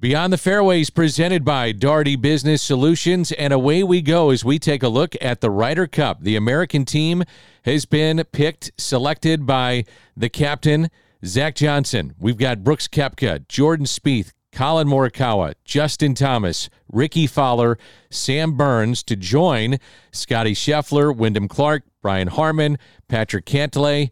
Beyond 0.00 0.32
the 0.32 0.38
Fairways 0.38 0.88
presented 0.88 1.44
by 1.44 1.72
Daugherty 1.72 2.16
Business 2.16 2.62
Solutions. 2.62 3.32
And 3.32 3.52
away 3.52 3.82
we 3.82 4.00
go 4.00 4.30
as 4.30 4.42
we 4.42 4.58
take 4.58 4.82
a 4.82 4.88
look 4.88 5.14
at 5.20 5.42
the 5.42 5.50
Ryder 5.50 5.86
Cup. 5.86 6.22
The 6.22 6.36
American 6.36 6.86
team 6.86 7.22
has 7.66 7.84
been 7.84 8.24
picked, 8.32 8.70
selected 8.78 9.44
by 9.44 9.84
the 10.16 10.30
captain, 10.30 10.88
Zach 11.22 11.54
Johnson. 11.54 12.14
We've 12.18 12.38
got 12.38 12.64
Brooks 12.64 12.88
Koepka, 12.88 13.46
Jordan 13.46 13.84
Spieth, 13.84 14.32
Collin 14.52 14.88
Morikawa, 14.88 15.52
Justin 15.66 16.14
Thomas, 16.14 16.70
Rickie 16.90 17.26
Fowler, 17.26 17.76
Sam 18.08 18.56
Burns 18.56 19.02
to 19.02 19.16
join 19.16 19.76
Scottie 20.12 20.54
Scheffler, 20.54 21.14
Wyndham 21.14 21.46
Clark, 21.46 21.82
Brian 22.00 22.28
Harman, 22.28 22.78
Patrick 23.08 23.44
Cantlay, 23.44 24.10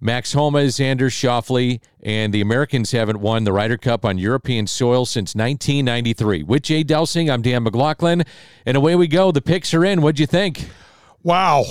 Max 0.00 0.32
Homa, 0.32 0.60
Xander 0.60 1.10
Schauffele, 1.10 1.80
and 2.02 2.32
the 2.32 2.40
Americans 2.40 2.92
haven't 2.92 3.20
won 3.20 3.44
the 3.44 3.52
Ryder 3.52 3.76
Cup 3.76 4.04
on 4.04 4.16
European 4.16 4.66
soil 4.66 5.04
since 5.04 5.34
1993. 5.34 6.44
With 6.44 6.62
Jay 6.62 6.82
Delsing, 6.82 7.30
I'm 7.30 7.42
Dan 7.42 7.64
McLaughlin, 7.64 8.24
and 8.64 8.76
away 8.76 8.96
we 8.96 9.06
go. 9.06 9.30
The 9.30 9.42
picks 9.42 9.74
are 9.74 9.84
in. 9.84 10.00
What'd 10.00 10.18
you 10.18 10.26
think? 10.26 10.70
Wow. 11.22 11.64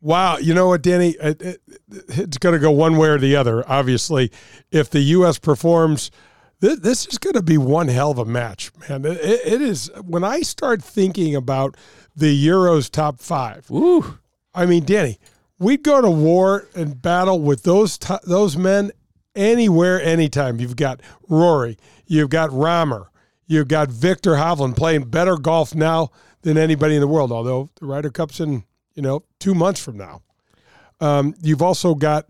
Wow. 0.00 0.38
You 0.38 0.54
know 0.54 0.68
what, 0.68 0.82
Danny? 0.82 1.16
It, 1.20 1.42
it, 1.42 1.60
it's 2.08 2.38
going 2.38 2.52
to 2.54 2.60
go 2.60 2.70
one 2.70 2.96
way 2.96 3.08
or 3.08 3.18
the 3.18 3.34
other, 3.34 3.68
obviously. 3.68 4.30
If 4.70 4.88
the 4.90 5.00
U.S. 5.00 5.40
performs, 5.40 6.12
this, 6.60 6.78
this 6.78 7.06
is 7.06 7.18
going 7.18 7.34
to 7.34 7.42
be 7.42 7.58
one 7.58 7.88
hell 7.88 8.12
of 8.12 8.18
a 8.18 8.24
match, 8.24 8.70
man. 8.88 9.04
It, 9.04 9.18
it 9.20 9.60
is. 9.60 9.90
When 10.04 10.22
I 10.22 10.40
start 10.42 10.84
thinking 10.84 11.34
about 11.34 11.76
the 12.14 12.46
Euros 12.46 12.88
top 12.88 13.18
five, 13.18 13.68
Ooh. 13.72 14.18
I 14.54 14.66
mean, 14.66 14.84
Danny, 14.84 15.18
we'd 15.58 15.82
go 15.82 16.00
to 16.00 16.10
war 16.10 16.68
and 16.74 17.00
battle 17.00 17.40
with 17.40 17.62
those 17.62 17.98
t- 17.98 18.14
those 18.24 18.56
men 18.56 18.92
anywhere, 19.34 20.00
anytime. 20.02 20.60
You've 20.60 20.76
got 20.76 21.00
Rory, 21.28 21.78
you've 22.06 22.30
got 22.30 22.50
Ramer, 22.50 23.06
you've 23.46 23.68
got 23.68 23.88
Viktor 23.88 24.32
Hovland 24.32 24.76
playing 24.76 25.04
better 25.04 25.36
golf 25.36 25.74
now 25.74 26.10
than 26.42 26.58
anybody 26.58 26.94
in 26.94 27.00
the 27.00 27.08
world. 27.08 27.32
Although 27.32 27.70
the 27.80 27.86
Ryder 27.86 28.10
Cup's 28.10 28.40
in 28.40 28.64
you 28.94 29.02
know 29.02 29.24
two 29.38 29.54
months 29.54 29.82
from 29.82 29.96
now. 29.96 30.22
Um, 31.00 31.34
you've 31.42 31.62
also 31.62 31.94
got 31.94 32.26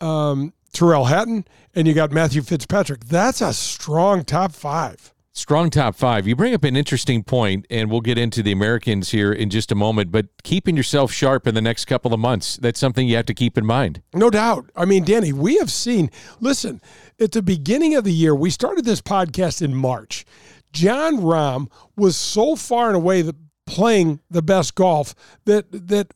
um, 0.00 0.52
Tyrrell 0.72 1.04
Hatton 1.04 1.46
and 1.74 1.86
you 1.86 1.94
got 1.94 2.10
Matthew 2.10 2.42
Fitzpatrick. 2.42 3.04
That's 3.04 3.40
a 3.40 3.52
strong 3.52 4.24
top 4.24 4.52
five. 4.52 5.12
Strong 5.36 5.68
top 5.68 5.94
five. 5.94 6.26
You 6.26 6.34
bring 6.34 6.54
up 6.54 6.64
an 6.64 6.76
interesting 6.76 7.22
point, 7.22 7.66
and 7.68 7.90
we'll 7.90 8.00
get 8.00 8.16
into 8.16 8.42
the 8.42 8.52
Americans 8.52 9.10
here 9.10 9.30
in 9.30 9.50
just 9.50 9.70
a 9.70 9.74
moment. 9.74 10.10
But 10.10 10.28
keeping 10.44 10.78
yourself 10.78 11.12
sharp 11.12 11.46
in 11.46 11.54
the 11.54 11.60
next 11.60 11.84
couple 11.84 12.14
of 12.14 12.18
months, 12.18 12.56
that's 12.56 12.80
something 12.80 13.06
you 13.06 13.16
have 13.16 13.26
to 13.26 13.34
keep 13.34 13.58
in 13.58 13.66
mind. 13.66 14.00
No 14.14 14.30
doubt. 14.30 14.70
I 14.74 14.86
mean, 14.86 15.04
Danny, 15.04 15.34
we 15.34 15.58
have 15.58 15.70
seen, 15.70 16.10
listen, 16.40 16.80
at 17.20 17.32
the 17.32 17.42
beginning 17.42 17.94
of 17.94 18.04
the 18.04 18.14
year, 18.14 18.34
we 18.34 18.48
started 18.48 18.86
this 18.86 19.02
podcast 19.02 19.60
in 19.60 19.74
March. 19.74 20.24
Jon 20.72 21.18
Rahm 21.18 21.70
was 21.96 22.16
so 22.16 22.56
far 22.56 22.86
and 22.86 22.96
away 22.96 23.20
the 23.20 23.36
playing 23.66 24.20
the 24.30 24.42
best 24.42 24.76
golf 24.76 25.14
that 25.44 25.66
that 25.88 26.06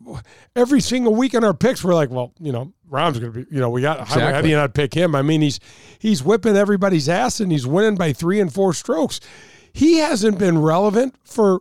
every 0.55 0.81
single 0.81 1.15
week 1.15 1.35
in 1.35 1.45
our 1.45 1.53
picks 1.53 1.85
we're 1.85 1.95
like, 1.95 2.09
well, 2.09 2.33
you 2.39 2.53
know, 2.53 2.73
Rahm's 2.91 3.21
going 3.21 3.33
to 3.33 3.45
be, 3.45 3.55
you 3.55 3.61
know, 3.61 3.71
we 3.71 3.83
got 3.83 4.01
exactly. 4.01 4.23
how, 4.23 4.33
how 4.33 4.41
do 4.43 4.49
you 4.49 4.57
not 4.57 4.75
pick 4.75 4.93
him? 4.95 5.15
I 5.15 5.23
mean, 5.23 5.41
he's 5.41 5.61
he's 5.99 6.23
whipping 6.23 6.57
everybody's 6.57 7.09
ass 7.09 7.41
and 7.41 7.51
he's 7.53 7.67
winning 7.67 7.97
by 7.97 8.13
three 8.13 8.41
and 8.41 8.53
four 8.53 8.75
strokes. 8.75 9.21
He 9.73 9.99
hasn't 9.99 10.39
been 10.39 10.59
relevant 10.59 11.15
for 11.23 11.61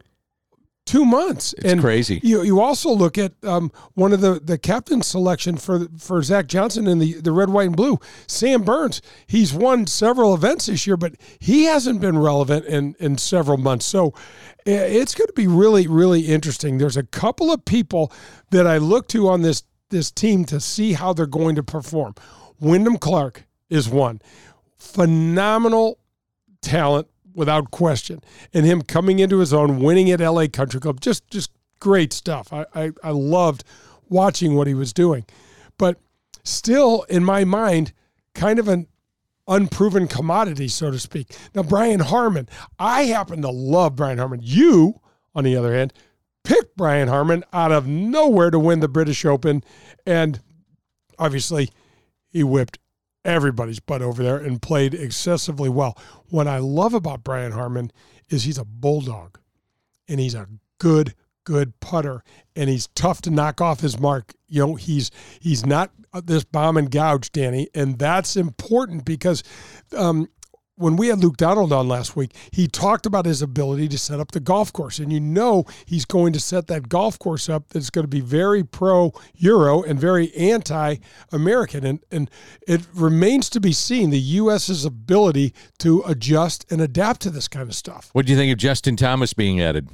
two 0.89 1.06
months. 1.06 1.53
It's 1.59 1.72
and 1.72 1.81
crazy. 1.81 2.19
You 2.23 2.41
you 2.41 2.59
also 2.59 2.89
look 2.89 3.19
at 3.19 3.34
um, 3.44 3.72
one 3.94 4.12
of 4.12 4.22
the 4.22 4.39
the 4.44 4.57
captain 4.57 5.03
selection 5.03 5.57
for 5.57 5.88
for 6.00 6.23
Zach 6.23 6.47
Johnson 6.47 6.88
in 6.88 6.97
the 6.97 7.13
the 7.22 7.31
red, 7.31 7.51
white, 7.51 7.68
and 7.68 7.75
blue. 7.75 8.00
Sam 8.25 8.63
Burns. 8.63 9.01
He's 9.28 9.53
won 9.53 9.85
several 9.85 10.34
events 10.34 10.66
this 10.66 10.88
year, 10.88 10.97
but 10.97 11.13
he 11.38 11.66
hasn't 11.66 12.01
been 12.01 12.18
relevant 12.18 12.66
in 12.66 12.95
in 13.00 13.19
several 13.19 13.57
months. 13.57 13.85
So 13.85 14.16
it's 14.66 15.13
going 15.13 15.28
to 15.28 15.34
be 15.34 15.47
really 15.47 15.85
really 15.85 16.22
interesting. 16.22 16.79
There's 16.79 16.97
a 16.97 17.03
couple 17.03 17.51
of 17.51 17.66
people 17.66 18.12
that 18.50 18.66
I 18.66 18.79
look 18.79 19.07
to 19.09 19.29
on 19.29 19.44
this 19.44 19.62
this 19.89 20.11
team 20.11 20.45
to 20.45 20.59
see 20.59 20.94
how 20.94 21.13
they're 21.13 21.25
going 21.25 21.55
to 21.55 21.63
perform. 21.63 22.16
Wyndham 22.59 22.97
Clark 22.97 23.45
is 23.69 23.89
one 23.89 24.22
phenomenal 24.77 26.00
talent 26.61 27.07
without 27.33 27.72
question. 27.72 28.22
And 28.53 28.66
him 28.66 28.81
coming 28.81 29.19
into 29.19 29.39
his 29.39 29.53
own, 29.53 29.79
winning 29.79 30.09
at 30.11 30.19
LA 30.19 30.47
Country 30.47 30.79
Club, 30.79 31.00
just 31.01 31.27
just 31.29 31.51
great 31.79 32.11
stuff. 32.11 32.51
I, 32.51 32.66
I, 32.75 32.91
I 33.03 33.11
loved 33.11 33.63
watching 34.09 34.55
what 34.55 34.67
he 34.67 34.73
was 34.73 34.94
doing. 34.94 35.25
But 35.77 35.97
still, 36.44 37.03
in 37.03 37.23
my 37.23 37.45
mind, 37.45 37.94
kind 38.33 38.59
of 38.59 38.67
an 38.67 38.88
unproven 39.47 40.07
commodity, 40.07 40.67
so 40.67 40.91
to 40.91 41.00
speak. 41.00 41.35
Now, 41.56 41.63
Brian 41.63 42.01
Harman, 42.01 42.50
I 42.77 43.03
happen 43.03 43.41
to 43.41 43.50
love 43.50 43.95
Brian 43.95 44.17
Harman. 44.17 44.41
You, 44.44 45.00
on 45.33 45.44
the 45.44 45.56
other 45.56 45.73
hand, 45.73 45.94
picked 46.50 46.76
Brian 46.76 47.08
Harman 47.08 47.44
out 47.54 47.72
of 47.72 47.86
nowhere 47.86 48.50
to 48.50 48.58
win 48.58 48.80
the 48.80 48.88
British 48.88 49.24
Open. 49.24 49.64
And 50.06 50.42
obviously, 51.20 51.70
he 52.28 52.44
whipped 52.44 52.80
everybody's 53.24 53.80
butt 53.80 54.02
over 54.02 54.24
there 54.24 54.38
and 54.38 54.60
played 54.60 54.96
excessively 54.96 55.70
well. 55.70 55.96
What 56.30 56.48
I 56.48 56.58
love 56.58 56.96
about 56.96 57.24
Brian 57.24 57.52
Harman 57.52 57.92
is 58.30 58.44
he's 58.44 58.57
a 58.57 58.66
bulldog 58.66 59.38
and 60.07 60.19
he's 60.19 60.34
a 60.34 60.48
good 60.80 61.13
good 61.44 61.80
putter 61.80 62.24
and 62.56 62.69
he's 62.69 62.88
tough 62.88 63.22
to 63.22 63.30
knock 63.30 63.62
off 63.62 63.81
his 63.81 64.00
mark. 64.00 64.34
You 64.48 64.66
know, 64.66 64.75
he's 64.75 65.12
he's 65.40 65.66
not 65.66 65.92
this 66.24 66.44
bomb 66.44 66.78
and 66.78 66.90
gouge, 66.90 67.31
Danny, 67.31 67.69
and 67.75 68.00
that's 68.00 68.36
important 68.36 69.06
because 69.06 69.44
um, 69.95 70.28
when 70.80 70.96
we 70.96 71.10
had 71.10 71.20
Luke 71.20 71.36
Donald 71.36 71.74
on 71.74 71.90
last 71.90 72.16
week, 72.16 72.34
he 72.52 72.66
talked 72.66 73.06
about 73.06 73.26
his 73.26 73.42
ability 73.42 73.90
to 73.90 73.98
set 73.98 74.20
up 74.22 74.31
the 74.31 74.40
golf 74.40 74.72
course. 74.72 74.98
And 74.98 75.12
you 75.12 75.20
know 75.20 75.66
he's 75.86 76.06
going 76.06 76.31
to 76.34 76.40
set 76.40 76.68
that 76.68 76.88
golf 76.88 77.20
course 77.20 77.50
up 77.50 77.68
that's 77.70 77.90
going 77.90 78.04
to 78.04 78.10
be 78.10 78.22
very 78.22 78.64
pro 78.64 79.12
Euro 79.36 79.84
and 79.84 80.00
very 80.00 80.34
anti 80.36 80.96
American. 81.34 81.86
And, 81.86 82.00
and 82.12 82.31
it 82.66 82.88
remains 82.94 83.50
to 83.52 83.60
be 83.60 83.74
seen 83.74 84.10
the 84.10 84.20
U.S.'s 84.20 84.86
ability 84.86 85.54
to 85.80 86.02
adjust 86.08 86.66
and 86.72 86.80
adapt 86.80 87.22
to 87.22 87.30
this 87.30 87.50
kind 87.50 87.68
of 87.68 87.76
stuff. 87.76 88.10
What 88.14 88.26
do 88.26 88.31
you 88.31 88.38
think 88.38 88.52
of 88.54 88.58
Justin 88.58 88.96
Thomas 88.96 89.34
being 89.34 89.60
added? 89.60 89.90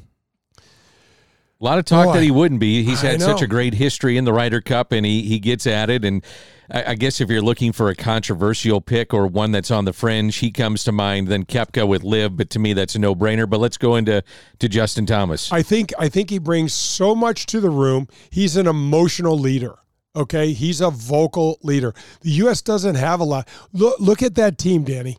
A 0.59 1.63
lot 1.63 1.79
of 1.79 1.85
talk 1.85 2.07
Boy, 2.07 2.13
that 2.13 2.23
he 2.23 2.31
wouldn't 2.31 2.59
be. 2.59 2.83
He's 2.83 3.01
had 3.01 3.21
such 3.21 3.41
a 3.41 3.47
great 3.47 3.73
history 3.73 4.17
in 4.17 4.25
the 4.25 4.33
Ryder 4.33 4.61
Cup, 4.61 4.91
and 4.91 5.05
he 5.05 5.23
he 5.23 5.39
gets 5.39 5.65
added. 5.65 6.03
And 6.03 6.23
I, 6.71 6.91
I 6.91 6.95
guess 6.95 7.21
if 7.21 7.29
you're 7.29 7.41
looking 7.41 7.71
for 7.71 7.89
a 7.89 7.95
controversial 7.95 8.81
pick 8.81 9.13
or 9.13 9.27
one 9.27 9.51
that's 9.51 9.71
on 9.71 9.85
the 9.85 9.93
fringe, 9.93 10.37
he 10.37 10.51
comes 10.51 10.83
to 10.85 10.91
mind. 10.91 11.27
Then 11.27 11.45
Koepka 11.45 11.87
with 11.87 12.03
LIV, 12.03 12.37
but 12.37 12.49
to 12.51 12.59
me 12.59 12.73
that's 12.73 12.95
a 12.95 12.99
no 12.99 13.15
brainer. 13.15 13.49
But 13.49 13.59
let's 13.59 13.77
go 13.77 13.95
into 13.95 14.23
to 14.59 14.69
Justin 14.69 15.05
Thomas. 15.05 15.51
I 15.51 15.61
think 15.61 15.93
I 15.97 16.09
think 16.09 16.29
he 16.29 16.39
brings 16.39 16.73
so 16.73 17.15
much 17.15 17.45
to 17.47 17.59
the 17.59 17.69
room. 17.69 18.07
He's 18.29 18.55
an 18.57 18.67
emotional 18.67 19.37
leader. 19.37 19.75
Okay, 20.15 20.53
he's 20.53 20.79
a 20.79 20.89
vocal 20.89 21.59
leader. 21.61 21.93
The 22.21 22.29
U.S. 22.31 22.61
doesn't 22.61 22.95
have 22.95 23.19
a 23.19 23.25
lot. 23.25 23.49
Look, 23.73 23.99
look 23.99 24.23
at 24.23 24.35
that 24.35 24.57
team, 24.57 24.83
Danny. 24.83 25.17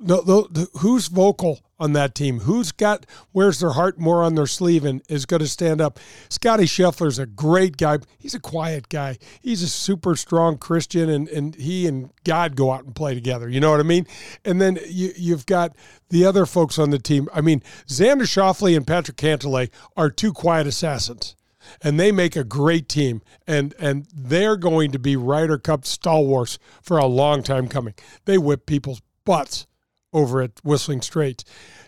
The, 0.00 0.22
the, 0.22 0.68
who's 0.78 1.08
vocal 1.08 1.60
on 1.80 1.92
that 1.94 2.14
team? 2.14 2.40
Who's 2.40 2.70
got 2.70 3.04
wears 3.32 3.58
their 3.58 3.70
heart 3.70 3.98
more 3.98 4.22
on 4.22 4.36
their 4.36 4.46
sleeve 4.46 4.84
and 4.84 5.02
is 5.08 5.26
going 5.26 5.40
to 5.40 5.48
stand 5.48 5.80
up? 5.80 5.98
Scottie 6.28 6.64
Scheffler's 6.64 7.18
a 7.18 7.26
great 7.26 7.76
guy. 7.76 7.98
He's 8.16 8.34
a 8.34 8.40
quiet 8.40 8.88
guy. 8.88 9.18
He's 9.40 9.62
a 9.62 9.68
super 9.68 10.14
strong 10.14 10.56
Christian, 10.56 11.08
and 11.10 11.28
and 11.28 11.54
he 11.56 11.86
and 11.88 12.10
God 12.22 12.54
go 12.54 12.72
out 12.72 12.84
and 12.84 12.94
play 12.94 13.14
together. 13.14 13.48
You 13.48 13.58
know 13.58 13.72
what 13.72 13.80
I 13.80 13.84
mean? 13.84 14.06
And 14.44 14.60
then 14.60 14.78
you 14.86 15.12
you've 15.16 15.46
got 15.46 15.74
the 16.10 16.24
other 16.24 16.46
folks 16.46 16.78
on 16.78 16.90
the 16.90 17.00
team. 17.00 17.28
I 17.34 17.40
mean, 17.40 17.60
Xander 17.88 18.22
Schauffele 18.22 18.76
and 18.76 18.86
Patrick 18.86 19.16
Cantlay 19.16 19.68
are 19.96 20.10
two 20.10 20.32
quiet 20.32 20.66
assassins 20.66 21.34
and 21.82 21.98
they 21.98 22.10
make 22.12 22.36
a 22.36 22.44
great 22.44 22.88
team 22.88 23.20
and 23.46 23.74
and 23.78 24.06
they're 24.14 24.56
going 24.56 24.90
to 24.92 24.98
be 24.98 25.16
Ryder 25.16 25.58
Cup 25.58 25.84
stalwarts 25.84 26.58
for 26.82 26.98
a 26.98 27.06
long 27.06 27.42
time 27.42 27.68
coming. 27.68 27.94
They 28.24 28.38
whip 28.38 28.66
people's 28.66 29.02
butts 29.24 29.66
over 30.12 30.42
at 30.42 30.52
Whistling 30.62 31.02
Straits. 31.02 31.44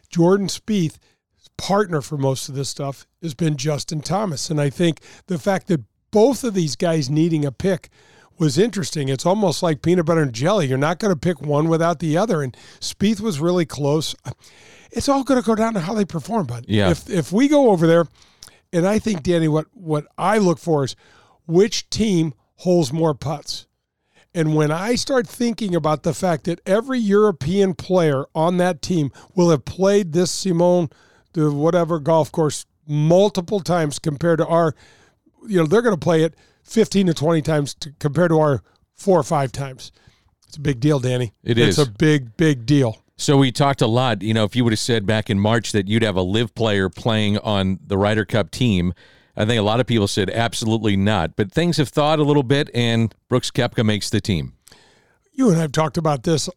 Jordan 0.08 0.48
Spieth 0.48 0.96
partner 1.56 2.00
for 2.00 2.16
most 2.16 2.48
of 2.48 2.54
this 2.54 2.68
stuff 2.68 3.06
has 3.22 3.34
been 3.34 3.56
Justin 3.56 4.00
Thomas 4.00 4.48
and 4.48 4.60
I 4.60 4.70
think 4.70 5.00
the 5.26 5.38
fact 5.38 5.66
that 5.68 5.82
both 6.10 6.42
of 6.42 6.54
these 6.54 6.74
guys 6.74 7.10
needing 7.10 7.44
a 7.44 7.52
pick 7.52 7.90
was 8.38 8.56
interesting. 8.56 9.10
It's 9.10 9.26
almost 9.26 9.62
like 9.62 9.82
peanut 9.82 10.06
butter 10.06 10.22
and 10.22 10.32
jelly. 10.32 10.66
You're 10.66 10.78
not 10.78 10.98
going 10.98 11.12
to 11.12 11.18
pick 11.18 11.42
one 11.42 11.68
without 11.68 11.98
the 11.98 12.16
other 12.16 12.42
and 12.42 12.56
Spieth 12.80 13.20
was 13.20 13.40
really 13.40 13.66
close. 13.66 14.14
It's 14.90 15.08
all 15.08 15.22
going 15.22 15.40
to 15.40 15.46
go 15.46 15.54
down 15.54 15.74
to 15.74 15.80
how 15.80 15.94
they 15.94 16.04
perform, 16.04 16.46
but 16.46 16.68
yeah. 16.68 16.90
if 16.90 17.08
if 17.08 17.30
we 17.30 17.46
go 17.46 17.70
over 17.70 17.86
there 17.86 18.06
and 18.72 18.86
I 18.86 18.98
think, 18.98 19.22
Danny, 19.22 19.48
what, 19.48 19.66
what 19.72 20.06
I 20.16 20.38
look 20.38 20.58
for 20.58 20.84
is 20.84 20.94
which 21.46 21.90
team 21.90 22.34
holds 22.56 22.92
more 22.92 23.14
putts. 23.14 23.66
And 24.34 24.54
when 24.54 24.70
I 24.70 24.94
start 24.94 25.26
thinking 25.26 25.74
about 25.74 26.04
the 26.04 26.14
fact 26.14 26.44
that 26.44 26.60
every 26.64 26.98
European 26.98 27.74
player 27.74 28.26
on 28.34 28.58
that 28.58 28.80
team 28.80 29.10
will 29.34 29.50
have 29.50 29.64
played 29.64 30.12
this 30.12 30.30
Simone, 30.30 30.88
the 31.32 31.50
whatever 31.50 31.98
golf 31.98 32.30
course, 32.30 32.66
multiple 32.86 33.60
times 33.60 33.98
compared 33.98 34.38
to 34.38 34.46
our, 34.46 34.74
you 35.46 35.58
know, 35.58 35.66
they're 35.66 35.82
going 35.82 35.94
to 35.94 36.00
play 36.00 36.22
it 36.22 36.34
15 36.64 37.08
to 37.08 37.14
20 37.14 37.42
times 37.42 37.74
to, 37.74 37.92
compared 37.98 38.30
to 38.30 38.38
our 38.38 38.62
four 38.94 39.18
or 39.18 39.24
five 39.24 39.50
times. 39.50 39.90
It's 40.46 40.56
a 40.56 40.60
big 40.60 40.80
deal, 40.80 41.00
Danny. 41.00 41.32
It 41.42 41.58
it's 41.58 41.78
is. 41.78 41.86
a 41.86 41.90
big, 41.90 42.36
big 42.36 42.66
deal. 42.66 43.02
So 43.16 43.36
we 43.36 43.52
talked 43.52 43.82
a 43.82 43.86
lot. 43.86 44.22
You 44.22 44.34
know, 44.34 44.44
if 44.44 44.56
you 44.56 44.64
would 44.64 44.72
have 44.72 44.80
said 44.80 45.06
back 45.06 45.28
in 45.28 45.38
March 45.38 45.72
that 45.72 45.88
you'd 45.88 46.02
have 46.02 46.16
a 46.16 46.22
live 46.22 46.54
player 46.54 46.88
playing 46.88 47.38
on 47.38 47.78
the 47.86 47.98
Ryder 47.98 48.24
Cup 48.24 48.50
team, 48.50 48.94
I 49.40 49.46
think 49.46 49.58
a 49.58 49.62
lot 49.62 49.80
of 49.80 49.86
people 49.86 50.06
said 50.08 50.30
absolutely 50.30 50.96
not. 50.96 51.36
But 51.36 51.50
things 51.52 51.76
have 51.78 51.88
thawed 51.88 52.18
a 52.18 52.22
little 52.22 52.42
bit, 52.42 52.70
and 52.74 53.14
Brooks 53.28 53.50
Koepka 53.50 53.84
makes 53.84 54.10
the 54.10 54.20
team. 54.20 54.54
You 55.32 55.48
and 55.48 55.56
I 55.58 55.62
have 55.62 55.72
talked 55.72 55.96
about 55.96 56.24
this 56.24 56.50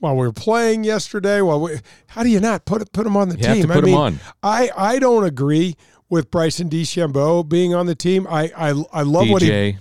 while 0.00 0.14
we 0.14 0.26
were 0.26 0.32
playing 0.32 0.84
yesterday. 0.84 1.40
While 1.40 1.60
we, 1.62 1.78
how 2.08 2.22
do 2.22 2.28
you 2.28 2.38
not 2.40 2.64
put 2.66 2.92
put 2.92 3.06
him 3.06 3.16
on 3.16 3.28
the 3.30 3.36
You 3.36 3.42
team? 3.42 3.56
have 3.56 3.66
to 3.66 3.72
I 3.72 3.74
put 3.74 3.84
him 3.84 3.90
mean, 3.90 3.98
on. 3.98 4.20
I 4.42 4.70
I 4.76 4.98
don't 4.98 5.24
agree 5.24 5.74
with 6.08 6.30
Bryson 6.30 6.68
DeChambeau 6.70 7.48
being 7.48 7.74
on 7.74 7.86
the 7.86 7.94
team. 7.96 8.26
I 8.30 8.52
I, 8.56 8.68
I 8.92 9.02
love 9.02 9.28
what 9.28 9.42
he 9.42 9.48
DJ, 9.50 9.78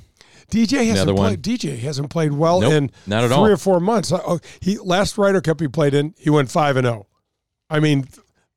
DJ 0.50 0.88
hasn't 0.88 1.15
played. 1.18 1.42
DJ 1.44 1.77
hasn't 1.80 2.10
played 2.10 2.33
well 2.33 2.62
Nope, 2.62 2.74
in 2.74 2.92
not 3.06 3.24
at 3.24 3.27
three 3.27 3.36
all. 3.38 3.48
or 3.48 3.57
four 3.57 3.80
months. 3.80 4.12
Uh, 4.12 4.39
He 4.62 4.77
last 4.80 5.18
Ryder 5.18 5.42
Cup 5.42 5.60
he 5.60 5.68
played 5.68 5.94
in, 5.94 6.15
he 6.18 6.30
went 6.31 6.50
five 6.50 6.77
and 6.77 6.86
zero. 6.88 7.06
I 7.69 7.80
mean, 7.80 8.07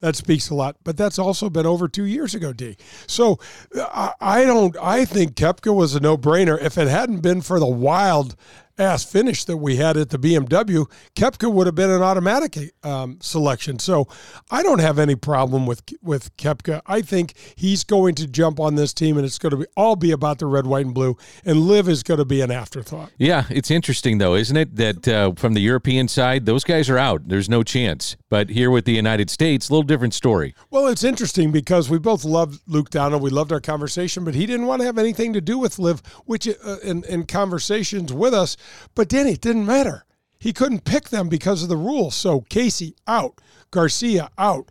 that 0.01 0.17
speaks 0.17 0.51
a 0.51 0.55
lot. 0.55 0.77
But 0.85 0.97
that's 0.97 1.19
also 1.19 1.49
been 1.51 1.67
over 1.67 1.89
two 1.89 2.05
years 2.05 2.35
ago, 2.35 2.53
D. 2.53 2.77
So 3.07 3.39
uh, 3.75 4.13
I, 4.21 4.41
I 4.41 4.45
don't. 4.45 4.77
I 4.81 5.05
think 5.05 5.35
Koepka 5.35 5.75
was 5.75 5.95
a 5.95 6.01
no 6.01 6.17
brainer. 6.17 6.61
If 6.61 6.77
it 6.77 6.89
hadn't 6.89 7.21
been 7.21 7.41
for 7.41 7.61
the 7.61 7.67
wild 7.67 8.37
ass 8.81 9.05
finish 9.05 9.45
that 9.45 9.59
we 9.59 9.77
had 9.77 9.97
at 9.97 10.11
the 10.11 10.19
BMW, 10.19 10.91
Koepka 11.15 11.53
would 11.53 11.67
have 11.67 11.75
been 11.75 11.91
an 11.91 12.03
automatic 12.03 12.73
um, 12.83 13.19
selection. 13.21 13.79
So 13.79 14.09
I 14.51 14.63
don't 14.63 14.81
have 14.81 14.99
any 14.99 15.15
problem 15.15 15.67
with 15.67 15.83
with 16.03 16.37
Koepka. 16.37 16.81
I 16.87 17.03
think 17.03 17.35
he's 17.57 17.85
going 17.85 18.15
to 18.17 18.27
jump 18.27 18.59
on 18.59 18.75
this 18.75 18.93
team, 18.93 19.17
and 19.17 19.27
it's 19.27 19.39
going 19.39 19.51
to 19.51 19.57
be 19.59 19.67
all 19.77 19.97
be 19.97 20.11
about 20.11 20.39
the 20.39 20.47
red, 20.47 20.67
white, 20.67 20.87
and 20.87 20.95
blue. 20.95 21.17
And 21.45 21.61
LIV 21.61 21.89
is 21.89 22.03
going 22.03 22.19
to 22.19 22.25
be 22.25 22.41
an 22.41 22.51
afterthought. 22.51 23.11
Yeah, 23.19 23.45
it's 23.51 23.71
interesting 23.71 24.19
though, 24.19 24.35
isn't 24.35 24.57
it? 24.57 24.77
That 24.77 25.09
uh, 25.09 25.33
from 25.37 25.55
the 25.55 25.61
European 25.61 26.09
side, 26.09 26.47
those 26.47 26.65
guys 26.65 26.89
are 26.89 26.99
out. 26.99 27.29
There's 27.29 27.49
no 27.49 27.63
chance. 27.63 28.17
But 28.29 28.51
here 28.51 28.71
with 28.71 28.85
the 28.85 28.93
United 28.93 29.29
States, 29.29 29.69
a 29.69 29.73
little 29.73 29.83
different 29.83 30.15
story. 30.15 30.55
Well, 30.71 30.87
it's 30.87 31.05
interesting 31.05 31.51
because 31.51 31.91
we 31.91 31.99
both 31.99 32.25
loved 32.25 32.61
Luke 32.67 32.91
Donald. 32.91 33.23
We 33.23 33.31
loved 33.31 33.53
our 33.53 33.61
conversation, 33.61 34.25
but 34.25 34.35
he 34.35 34.47
didn't 34.47 34.67
want 34.67 34.81
to 34.81 34.87
have 34.87 34.99
anything 34.99 35.33
to 35.33 35.41
do 35.41 35.59
with 35.59 35.79
LIV, 35.79 36.01
which 36.25 36.49
uh, 36.49 36.77
in, 36.83 37.05
in 37.05 37.27
conversations 37.27 38.13
with 38.13 38.33
us. 38.33 38.57
But 38.95 39.09
Danny, 39.09 39.33
it 39.33 39.41
didn't 39.41 39.67
matter. 39.67 40.05
He 40.39 40.53
couldn't 40.53 40.85
pick 40.85 41.11
them 41.11 41.29
because 41.29 41.63
of 41.63 41.69
the 41.69 41.77
rules. 41.77 42.15
So 42.15 42.41
Casey 42.43 42.97
out, 43.07 43.41
Garcia 43.71 44.31
out, 44.39 44.71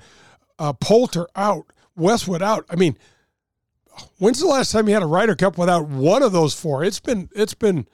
uh, 0.58 0.74
Poulter 0.74 1.28
out, 1.36 1.72
Westwood 1.96 2.42
out. 2.42 2.66
I 2.70 2.76
mean, 2.76 2.98
when's 4.18 4.40
the 4.40 4.48
last 4.48 4.72
time 4.72 4.88
you 4.88 4.94
had 4.94 5.04
a 5.04 5.08
Ryder 5.08 5.36
Cup 5.36 5.58
without 5.58 5.88
one 5.88 6.24
of 6.24 6.32
those 6.32 6.54
four? 6.54 6.84
It's 6.84 7.00
been 7.00 7.30
it's 7.36 7.54
been 7.54 7.88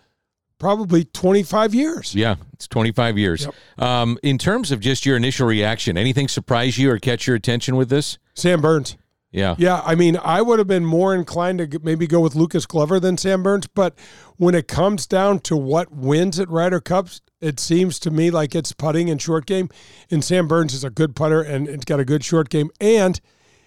probably 0.57 1.03
25 1.03 1.75
years. 1.75 2.15
Yeah, 2.15 2.35
it's 2.53 2.67
25 2.67 3.17
years. 3.17 3.47
Um, 3.77 4.17
in 4.23 4.37
terms 4.37 4.71
of 4.71 4.79
just 4.79 5.05
your 5.05 5.17
initial 5.17 5.47
reaction, 5.47 5.97
anything 5.97 6.27
surprise 6.27 6.77
you 6.77 6.91
or 6.91 6.97
catch 6.97 7.27
your 7.27 7.35
attention 7.35 7.75
with 7.75 7.89
this? 7.89 8.17
Sam 8.33 8.61
Burns. 8.61 8.97
Yeah. 9.35 9.55
Yeah, 9.57 9.81
I 9.85 9.95
mean, 9.95 10.17
I 10.23 10.41
would 10.41 10.59
have 10.59 10.67
been 10.67 10.85
more 10.85 11.13
inclined 11.13 11.59
to 11.59 11.79
maybe 11.83 12.07
go 12.07 12.21
with 12.21 12.35
Lucas 12.35 12.65
Glover 12.65 12.99
than 12.99 13.17
Sam 13.17 13.43
Burns, 13.43 13.67
but 13.67 13.93
when 14.37 14.55
it 14.55 14.67
comes 14.67 15.05
down 15.05 15.39
to 15.39 15.57
what 15.57 15.91
wins 15.91 16.39
at 16.39 16.49
Ryder 16.49 16.79
Cups, 16.79 17.21
it 17.41 17.59
seems 17.59 17.99
to 17.99 18.11
me 18.11 18.31
like 18.31 18.55
it's 18.55 18.71
putting 18.71 19.09
and 19.09 19.21
short 19.21 19.45
game. 19.45 19.69
And 20.09 20.23
Sam 20.23 20.47
Burns 20.47 20.73
is 20.73 20.83
a 20.85 20.89
good 20.89 21.15
putter 21.15 21.41
and 21.41 21.67
it's 21.67 21.85
got 21.85 21.99
a 21.99 22.05
good 22.05 22.23
short 22.23 22.49
game. 22.49 22.71
And 22.79 23.19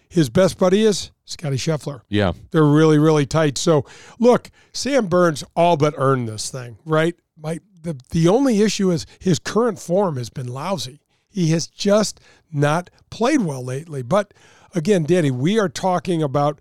his 0.09 0.31
best 0.31 0.59
buddy 0.59 0.85
is 0.85 1.11
Scottie 1.26 1.56
Scheffler. 1.56 2.00
Yeah. 2.09 2.32
They're 2.50 2.64
really, 2.64 2.99
really 2.99 3.26
tight. 3.26 3.59
So 3.59 3.85
look, 4.19 4.50
Sam 4.73 5.06
Burns 5.06 5.44
all 5.55 5.76
but 5.76 5.94
earned 5.99 6.29
this 6.29 6.50
thing, 6.50 6.79
right? 6.87 7.14
My 7.37 7.61
the 7.82 8.00
the 8.11 8.26
only 8.26 8.62
issue 8.62 8.91
is 8.91 9.06
his 9.21 9.38
current 9.38 9.79
form 9.79 10.17
has 10.17 10.31
been 10.31 10.49
lousy. 10.49 11.00
He 11.29 11.49
has 11.50 11.67
just 11.67 12.21
not 12.50 12.91
played 13.11 13.43
well 13.43 13.62
lately. 13.62 14.03
But 14.03 14.32
again, 14.75 15.04
Danny, 15.04 15.31
we 15.31 15.59
are 15.59 15.69
talking 15.69 16.23
about 16.23 16.61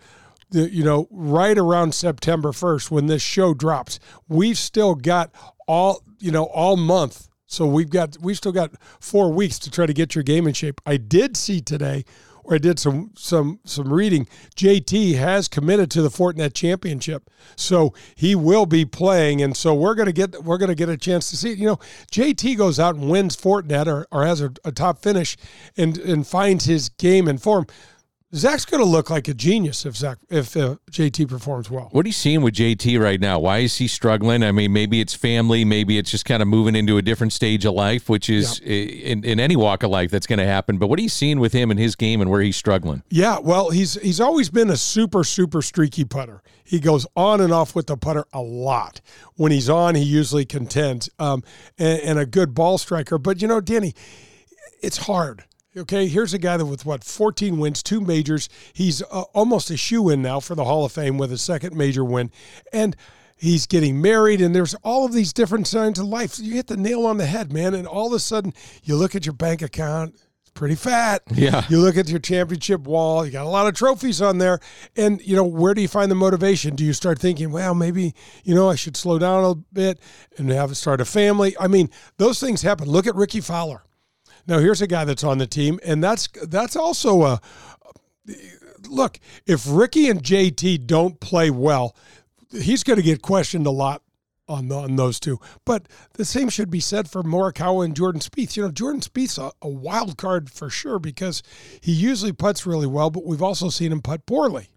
the 0.50 0.72
you 0.72 0.84
know 0.84 1.08
right 1.12 1.58
around 1.58 1.93
September 1.93 2.51
first 2.51 2.89
when 2.91 3.08
this 3.08 3.22
show 3.22 3.53
drops. 3.53 4.00
We've 4.27 4.58
still 4.58 4.96
got 4.96 5.31
all 5.67 6.03
you 6.20 6.31
know 6.31 6.46
all 6.46 6.77
month. 6.77 7.29
So 7.48 7.65
we've 7.65 7.89
got 7.89 8.17
we've 8.22 8.38
still 8.38 8.51
got 8.51 8.72
four 9.00 9.31
weeks 9.31 9.60
to 9.60 9.72
try 9.72 9.86
to 9.86 9.93
get 9.93 10.15
your 10.15 10.24
game 10.24 10.48
in 10.48 10.53
shape. 10.53 10.81
I 10.86 10.98
did 10.98 11.38
see 11.38 11.62
today 11.62 12.03
or 12.48 12.55
I 12.55 12.58
did 12.58 12.79
some 12.79 13.12
some 13.15 13.60
some 13.65 13.91
reading. 13.91 14.25
JT 14.55 15.15
has 15.15 15.48
committed 15.48 15.91
to 15.91 16.01
the 16.01 16.10
Fortinet 16.10 16.53
Championship, 16.53 17.29
so 17.55 17.93
he 18.15 18.36
will 18.36 18.65
be 18.65 18.86
playing, 18.86 19.41
and 19.41 19.55
so 19.55 19.74
we're 19.74 19.96
gonna 19.96 20.13
get 20.13 20.43
we're 20.43 20.58
gonna 20.58 20.75
get 20.75 20.89
a 20.89 20.98
chance 20.98 21.29
to 21.29 21.38
see 21.38 21.51
it. 21.51 21.58
You 21.58 21.67
know, 21.67 21.79
JT 22.12 22.58
goes 22.58 22.79
out 22.79 22.96
and 22.96 23.10
wins 23.10 23.36
Fortinet 23.36 23.88
or, 23.88 24.08
or 24.12 24.25
has 24.25 24.41
a, 24.41 24.51
a 24.63 24.72
top 24.72 25.01
finish, 25.01 25.38
and 25.75 25.98
and 25.98 26.25
finds 26.25 26.65
his 26.65 26.89
game 26.89 27.27
and 27.27 27.41
form. 27.41 27.67
Zach's 28.36 28.65
going 28.65 28.84
to 28.84 28.89
look 28.89 29.10
like 29.10 29.29
a 29.29 29.34
genius 29.34 29.86
if 29.86 29.96
Zach 29.96 30.17
if 30.29 30.57
uh, 30.57 30.75
JT 30.91 31.29
performs 31.29 31.72
well. 31.72 31.88
What 31.91 32.05
are 32.05 32.10
you 32.10 32.13
seeing 32.13 32.41
with 32.41 32.55
JT 32.55 33.00
right 33.00 33.22
now? 33.22 33.39
Why 33.39 33.60
is 33.60 33.77
he 33.77 33.88
struggling? 33.88 34.43
I 34.43 34.51
mean, 34.51 34.74
maybe 34.74 35.00
it's 35.00 35.13
family, 35.13 35.63
maybe 35.63 35.98
it's 35.98 36.12
just 36.12 36.25
kind 36.25 36.41
of 36.41 36.50
moving 36.50 36.75
into 36.75 36.98
a 36.98 37.01
different 37.01 37.31
stage 37.31 37.63
of 37.63 37.74
life, 37.74 38.10
which 38.10 38.29
is 38.29 38.60
in, 38.60 39.24
in 39.24 39.39
any 39.39 39.55
walk 39.55 39.84
of 39.84 39.91
life 39.91 40.12
that's 40.12 40.27
going 40.27 40.39
to 40.39 40.46
happen. 40.46 40.77
But 40.77 40.88
what 40.88 41.00
are 41.00 41.03
you 41.03 41.10
seeing 41.10 41.39
with 41.39 41.53
him 41.53 41.72
and 41.72 41.79
his 41.79 41.96
game 41.96 42.19
and 42.19 42.29
where 42.29 42.41
he's 42.41 42.57
struggling? 42.57 43.01
Yeah, 43.10 43.39
well, 43.39 43.69
he's 43.69 43.93
he's 44.01 44.19
always 44.19 44.50
been 44.50 44.69
a 44.69 44.77
super 44.77 45.24
super 45.24 45.62
streaky 45.62 46.03
putter. 46.03 46.43
He 46.65 46.81
goes 46.81 47.07
on 47.15 47.39
and 47.39 47.53
off 47.53 47.75
with 47.75 47.88
the 47.88 47.96
putter 47.96 48.25
a 48.34 48.41
lot. 48.41 49.00
When 49.36 49.53
he's 49.53 49.69
on, 49.69 49.96
he 49.96 50.03
usually 50.03 50.43
contends, 50.43 51.10
um, 51.17 51.46
and, 51.77 52.01
and 52.01 52.19
a 52.19 52.25
good 52.25 52.53
ball 52.53 52.77
striker. 52.77 53.17
But 53.17 53.41
you 53.41 53.48
know, 53.48 53.62
Danny, 53.62 53.93
it's 54.81 54.98
hard. 54.98 55.46
Okay, 55.77 56.07
here's 56.07 56.34
a 56.34 56.39
guy 56.39 56.57
that 56.57 56.65
with 56.65 56.88
what 56.88 57.03
14 57.03 57.60
wins, 57.60 57.84
two 57.84 58.01
majors. 58.01 58.50
He's 58.74 59.03
uh, 59.03 59.25
almost 59.34 59.69
a 59.69 59.77
shoe 59.77 60.10
in 60.10 60.24
now 60.24 60.39
for 60.39 60.55
the 60.55 60.63
Hall 60.63 60.86
of 60.86 60.91
Fame 60.91 61.19
with 61.19 61.31
a 61.31 61.38
second 61.38 61.75
major 61.75 62.03
win, 62.03 62.31
and 62.74 62.96
he's 63.36 63.67
getting 63.67 64.01
married. 64.01 64.41
And 64.41 64.55
there's 64.55 64.74
all 64.84 65.05
of 65.05 65.13
these 65.13 65.34
different 65.34 65.67
signs 65.67 66.00
of 66.00 66.05
life. 66.05 66.39
You 66.39 66.53
hit 66.53 66.65
the 66.65 66.77
nail 66.77 67.05
on 67.05 67.17
the 67.17 67.27
head, 67.27 67.53
man. 67.53 67.75
And 67.75 67.88
all 67.88 68.07
of 68.07 68.13
a 68.13 68.19
sudden, 68.19 68.53
you 68.84 68.96
look 68.96 69.13
at 69.13 69.27
your 69.27 69.34
bank 69.34 69.62
account, 69.62 70.15
it's 70.41 70.50
pretty 70.55 70.74
fat. 70.74 71.22
Yeah. 71.31 71.63
You 71.69 71.79
look 71.79 71.96
at 71.96 72.10
your 72.10 72.19
championship 72.19 72.81
wall, 72.81 73.24
you 73.24 73.31
got 73.31 73.46
a 73.46 73.50
lot 73.50 73.67
of 73.67 73.75
trophies 73.75 74.19
on 74.19 74.39
there. 74.39 74.60
And, 74.96 75.22
you 75.22 75.36
know, 75.36 75.43
where 75.43 75.75
do 75.75 75.81
you 75.81 75.88
find 75.88 76.10
the 76.10 76.15
motivation? 76.15 76.75
Do 76.75 76.84
you 76.84 76.93
start 76.93 77.19
thinking, 77.19 77.51
well, 77.51 77.75
maybe, 77.75 78.15
you 78.43 78.55
know, 78.55 78.67
I 78.67 78.75
should 78.75 78.98
slow 78.98 79.19
down 79.19 79.43
a 79.43 79.53
bit 79.53 80.00
and 80.38 80.50
have 80.50 80.72
a 80.72 80.75
start 80.75 81.01
a 81.01 81.05
family? 81.05 81.55
I 81.60 81.67
mean, 81.67 81.91
those 82.17 82.39
things 82.39 82.63
happen. 82.63 82.89
Look 82.89 83.05
at 83.05 83.13
Rickie 83.13 83.41
Fowler. 83.41 83.84
Now, 84.48 84.60
here's 84.60 84.82
a 84.82 84.88
guy 84.88 85.06
that's 85.06 85.24
on 85.24 85.38
the 85.38 85.48
team, 85.48 85.80
and 85.84 86.04
that's 86.04 86.27
that's 86.44 86.75
also 86.75 87.24
a 87.24 87.42
look. 88.88 89.20
If 89.46 89.66
Rickie 89.68 90.10
and 90.10 90.24
JT 90.24 90.88
don't 90.88 91.20
play 91.20 91.50
well, 91.50 91.96
he's 92.51 92.84
going 92.84 92.98
to 92.98 93.04
get 93.04 93.22
questioned 93.22 93.68
a 93.68 93.72
lot 93.72 94.01
on, 94.48 94.70
the, 94.70 94.75
on 94.75 94.96
those 94.96 95.20
two. 95.20 95.39
But 95.66 95.88
the 96.13 96.25
same 96.25 96.50
should 96.50 96.70
be 96.70 96.80
said 96.80 97.10
for 97.10 97.24
Morikawa 97.24 97.86
and 97.86 97.96
Jordan 97.96 98.22
Spieth. 98.22 98.56
You 98.56 98.63
know, 98.63 98.72
Jordan 98.72 99.01
Spieth's 99.01 99.38
a, 99.38 99.51
a 99.62 99.70
wild 99.70 100.18
card 100.18 100.50
for 100.50 100.70
sure 100.70 101.00
because 101.00 101.44
he 101.82 101.92
usually 101.92 102.32
puts 102.32 102.66
really 102.66 102.88
well, 102.88 103.10
but 103.10 103.25
we've 103.25 103.44
also 103.44 103.70
seen 103.70 103.92
him 103.92 104.01
putt 104.01 104.25
poorly. 104.25 104.70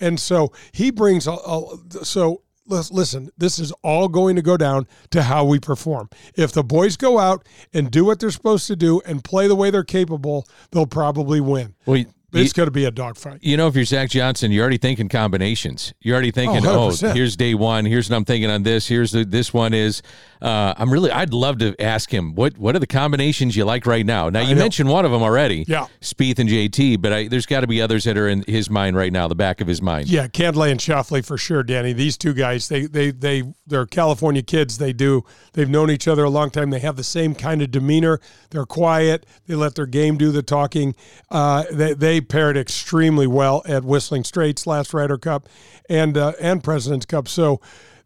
And 0.00 0.18
so 0.18 0.52
he 0.72 0.90
brings 0.90 1.26
a, 1.26 1.32
a 1.32 1.78
so 2.04 2.42
listen, 2.66 3.30
this 3.36 3.58
is 3.58 3.72
all 3.82 4.08
going 4.08 4.36
to 4.36 4.42
go 4.42 4.56
down 4.56 4.86
to 5.10 5.22
how 5.22 5.44
we 5.44 5.58
perform. 5.58 6.08
If 6.36 6.52
the 6.52 6.64
boys 6.64 6.96
go 6.96 7.18
out 7.18 7.46
and 7.72 7.90
do 7.90 8.04
what 8.04 8.20
they're 8.20 8.30
supposed 8.30 8.66
to 8.68 8.76
do 8.76 9.00
and 9.06 9.22
play 9.22 9.48
the 9.48 9.54
way 9.54 9.70
they're 9.70 9.84
capable, 9.84 10.46
they'll 10.70 10.86
probably 10.86 11.40
win. 11.40 11.74
Well, 11.86 12.04
it's 12.34 12.52
going 12.52 12.66
to 12.66 12.70
be 12.70 12.84
a 12.84 12.90
dogfight. 12.90 13.40
You 13.42 13.56
know, 13.56 13.68
if 13.68 13.74
you're 13.76 13.84
Zach 13.84 14.10
Johnson, 14.10 14.52
you're 14.52 14.62
already 14.62 14.78
thinking 14.78 15.08
combinations. 15.08 15.94
You're 16.00 16.14
already 16.14 16.30
thinking, 16.30 16.66
Oh, 16.66 16.90
oh, 16.92 17.12
here's 17.12 17.36
day 17.36 17.54
one. 17.54 17.84
Here's 17.84 18.10
what 18.10 18.16
I'm 18.16 18.24
thinking 18.24 18.50
on 18.50 18.62
this. 18.62 18.86
Here's 18.86 19.12
the, 19.12 19.24
this 19.24 19.52
one 19.52 19.74
is. 19.74 20.02
Uh, 20.42 20.74
I'm 20.76 20.92
really. 20.92 21.10
I'd 21.10 21.32
love 21.32 21.58
to 21.58 21.74
ask 21.80 22.12
him 22.12 22.34
what 22.34 22.58
what 22.58 22.76
are 22.76 22.78
the 22.78 22.86
combinations 22.86 23.56
you 23.56 23.64
like 23.64 23.86
right 23.86 24.04
now. 24.04 24.28
Now 24.28 24.40
you 24.40 24.54
mentioned 24.54 24.90
one 24.90 25.06
of 25.06 25.10
them 25.10 25.22
already. 25.22 25.64
Yeah. 25.66 25.86
Spieth 26.02 26.38
and 26.38 26.50
JT, 26.50 27.00
but 27.00 27.12
I, 27.14 27.28
there's 27.28 27.46
got 27.46 27.60
to 27.60 27.66
be 27.66 27.80
others 27.80 28.04
that 28.04 28.18
are 28.18 28.28
in 28.28 28.44
his 28.46 28.68
mind 28.68 28.94
right 28.94 29.10
now, 29.12 29.26
the 29.26 29.34
back 29.34 29.62
of 29.62 29.66
his 29.66 29.80
mind. 29.80 30.08
Yeah, 30.08 30.26
Cantlay 30.26 30.70
and 30.70 30.78
Schauffele 30.78 31.24
for 31.24 31.38
sure, 31.38 31.62
Danny. 31.62 31.94
These 31.94 32.18
two 32.18 32.34
guys, 32.34 32.68
they 32.68 32.86
they 32.86 33.10
they 33.10 33.42
they're 33.66 33.86
California 33.86 34.42
kids. 34.42 34.76
They 34.76 34.92
do 34.92 35.24
they've 35.54 35.70
known 35.70 35.90
each 35.90 36.06
other 36.06 36.24
a 36.24 36.30
long 36.30 36.50
time. 36.50 36.68
They 36.68 36.80
have 36.80 36.96
the 36.96 37.04
same 37.04 37.34
kind 37.34 37.62
of 37.62 37.70
demeanor. 37.70 38.20
They're 38.50 38.66
quiet. 38.66 39.24
They 39.46 39.54
let 39.54 39.74
their 39.76 39.86
game 39.86 40.18
do 40.18 40.30
the 40.30 40.42
talking. 40.42 40.94
Uh, 41.30 41.64
they 41.72 41.94
they 41.94 42.20
paired 42.24 42.56
extremely 42.56 43.26
well 43.26 43.62
at 43.66 43.84
Whistling 43.84 44.24
Straits 44.24 44.66
last 44.66 44.92
Ryder 44.92 45.18
Cup 45.18 45.48
and 45.88 46.16
uh, 46.16 46.32
and 46.40 46.62
President's 46.62 47.06
Cup. 47.06 47.28
So. 47.28 47.60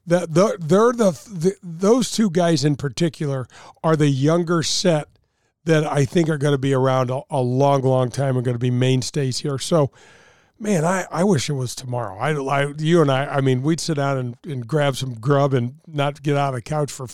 The, 0.06 0.20
the, 0.20 0.56
they're 0.58 0.92
the, 0.94 1.10
the 1.30 1.56
those 1.62 2.10
two 2.10 2.30
guys 2.30 2.64
in 2.64 2.76
particular 2.76 3.46
are 3.84 3.94
the 3.94 4.08
younger 4.08 4.62
set 4.62 5.08
that 5.68 5.84
I 5.84 6.06
think 6.06 6.30
are 6.30 6.38
going 6.38 6.54
to 6.54 6.58
be 6.58 6.72
around 6.72 7.10
a, 7.10 7.20
a 7.28 7.42
long, 7.42 7.82
long 7.82 8.10
time 8.10 8.37
and 8.37 8.42
going 8.42 8.54
to 8.54 8.58
be 8.58 8.70
mainstays 8.70 9.40
here. 9.40 9.58
So, 9.58 9.90
man, 10.58 10.82
I, 10.82 11.06
I 11.10 11.25
wish 11.25 11.50
it 11.50 11.52
was 11.52 11.75
tomorrow. 11.75 12.16
I, 12.18 12.32
I 12.32 12.72
you 12.78 13.02
and 13.02 13.10
I, 13.10 13.26
I 13.26 13.40
mean, 13.42 13.62
we'd 13.62 13.80
sit 13.80 13.98
down 13.98 14.16
and, 14.16 14.37
and 14.44 14.66
grab 14.66 14.96
some 14.96 15.12
grub 15.12 15.52
and 15.52 15.75
not 15.87 16.22
get 16.22 16.38
out 16.38 16.48
of 16.48 16.54
the 16.54 16.62
couch 16.62 16.90
for 16.90 17.06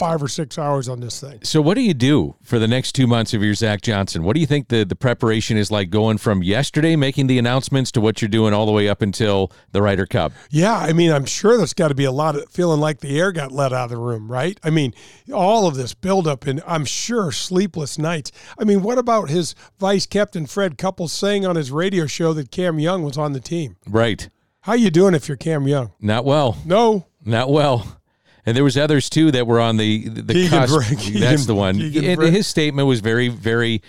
five 0.00 0.22
or 0.22 0.28
six 0.28 0.56
hours 0.56 0.88
on 0.88 0.98
this 0.98 1.20
thing. 1.20 1.38
So 1.42 1.60
what 1.60 1.74
do 1.74 1.82
you 1.82 1.92
do 1.92 2.34
for 2.42 2.58
the 2.58 2.66
next 2.66 2.92
two 2.92 3.06
months 3.06 3.34
of 3.34 3.42
your 3.42 3.52
Zach 3.52 3.82
Johnson? 3.82 4.22
What 4.24 4.32
do 4.32 4.40
you 4.40 4.46
think 4.46 4.68
the, 4.68 4.82
the 4.82 4.96
preparation 4.96 5.58
is 5.58 5.70
like 5.70 5.90
going 5.90 6.16
from 6.16 6.42
yesterday 6.42 6.96
making 6.96 7.26
the 7.26 7.38
announcements 7.38 7.92
to 7.92 8.00
what 8.00 8.22
you're 8.22 8.30
doing 8.30 8.54
all 8.54 8.64
the 8.64 8.72
way 8.72 8.88
up 8.88 9.02
until 9.02 9.52
the 9.72 9.82
Ryder 9.82 10.06
Cup? 10.06 10.32
Yeah, 10.48 10.74
I 10.74 10.94
mean, 10.94 11.12
I'm 11.12 11.26
sure 11.26 11.58
there's 11.58 11.74
got 11.74 11.88
to 11.88 11.94
be 11.94 12.04
a 12.04 12.12
lot 12.12 12.34
of 12.34 12.48
feeling 12.50 12.80
like 12.80 13.00
the 13.00 13.20
air 13.20 13.30
got 13.30 13.52
let 13.52 13.74
out 13.74 13.84
of 13.84 13.90
the 13.90 13.98
room, 13.98 14.32
right? 14.32 14.58
I 14.64 14.70
mean, 14.70 14.94
all 15.34 15.66
of 15.66 15.74
this 15.74 15.92
buildup 15.92 16.46
and 16.46 16.62
I'm 16.66 16.86
sure 16.86 17.30
sleepless 17.30 17.98
nights. 17.98 18.32
I 18.58 18.64
mean, 18.64 18.82
what 18.82 18.96
about 18.96 19.28
his 19.28 19.54
vice 19.78 20.06
captain 20.06 20.46
Fred 20.46 20.78
Couples 20.78 21.12
saying 21.12 21.44
on 21.44 21.56
his 21.56 21.70
radio 21.70 22.06
show 22.06 22.32
that 22.32 22.50
Cam 22.50 22.78
Young 22.78 23.02
was 23.02 23.18
on 23.18 23.34
the 23.34 23.40
team? 23.40 23.76
Right. 23.86 24.30
How 24.62 24.72
you 24.72 24.90
doing 24.90 25.14
if 25.14 25.28
you're 25.28 25.36
Cam 25.36 25.68
Young? 25.68 25.92
Not 26.00 26.24
well. 26.24 26.56
No. 26.64 27.06
Not 27.22 27.50
well. 27.50 27.99
And 28.46 28.56
there 28.56 28.64
was 28.64 28.76
others 28.76 29.10
too 29.10 29.30
that 29.32 29.46
were 29.46 29.60
on 29.60 29.76
the 29.76 30.08
the 30.08 30.32
Keegan 30.34 30.50
cusp. 30.50 30.98
Keegan- 30.98 31.20
That's 31.20 31.46
the 31.46 31.54
one. 31.54 31.76
Keegan 31.76 32.04
And 32.04 32.16
Bra- 32.16 32.28
his 32.30 32.46
statement 32.46 32.88
was 32.88 33.00
very, 33.00 33.28
very 33.28 33.82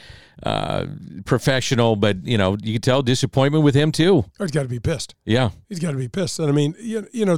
uh, 0.43 0.86
professional, 1.25 1.96
but 1.96 2.25
you 2.25 2.38
know, 2.38 2.58
you 2.62 2.74
could 2.74 2.84
tell 2.84 3.01
disappointment 3.01 3.63
with 3.63 3.75
him 3.75 3.91
too. 3.91 4.25
He's 4.39 4.51
got 4.51 4.63
to 4.63 4.67
be 4.70 4.79
pissed. 4.79 5.15
Yeah, 5.25 5.51
He's 5.70 5.79
got 5.79 5.91
to 5.91 5.98
be 5.98 6.08
pissed. 6.08 6.39
And 6.39 6.50
I 6.50 6.51
mean, 6.51 6.74
you, 6.79 7.08
you 7.13 7.25
know, 7.25 7.38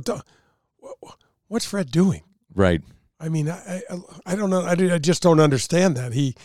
what's 1.47 1.65
Fred 1.65 1.91
doing? 1.91 2.23
right. 2.53 2.81
I 3.19 3.29
mean, 3.29 3.47
I, 3.49 3.81
I, 3.89 3.97
I 4.25 4.35
don't 4.35 4.49
know. 4.49 4.63
I, 4.63 4.71
I 4.95 4.97
just 4.97 5.23
don't 5.23 5.39
understand 5.39 5.95
that. 5.95 6.11
He, 6.11 6.35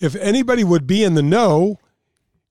if 0.00 0.14
anybody 0.16 0.64
would 0.64 0.86
be 0.86 1.02
in 1.02 1.14
the 1.14 1.22
know, 1.22 1.78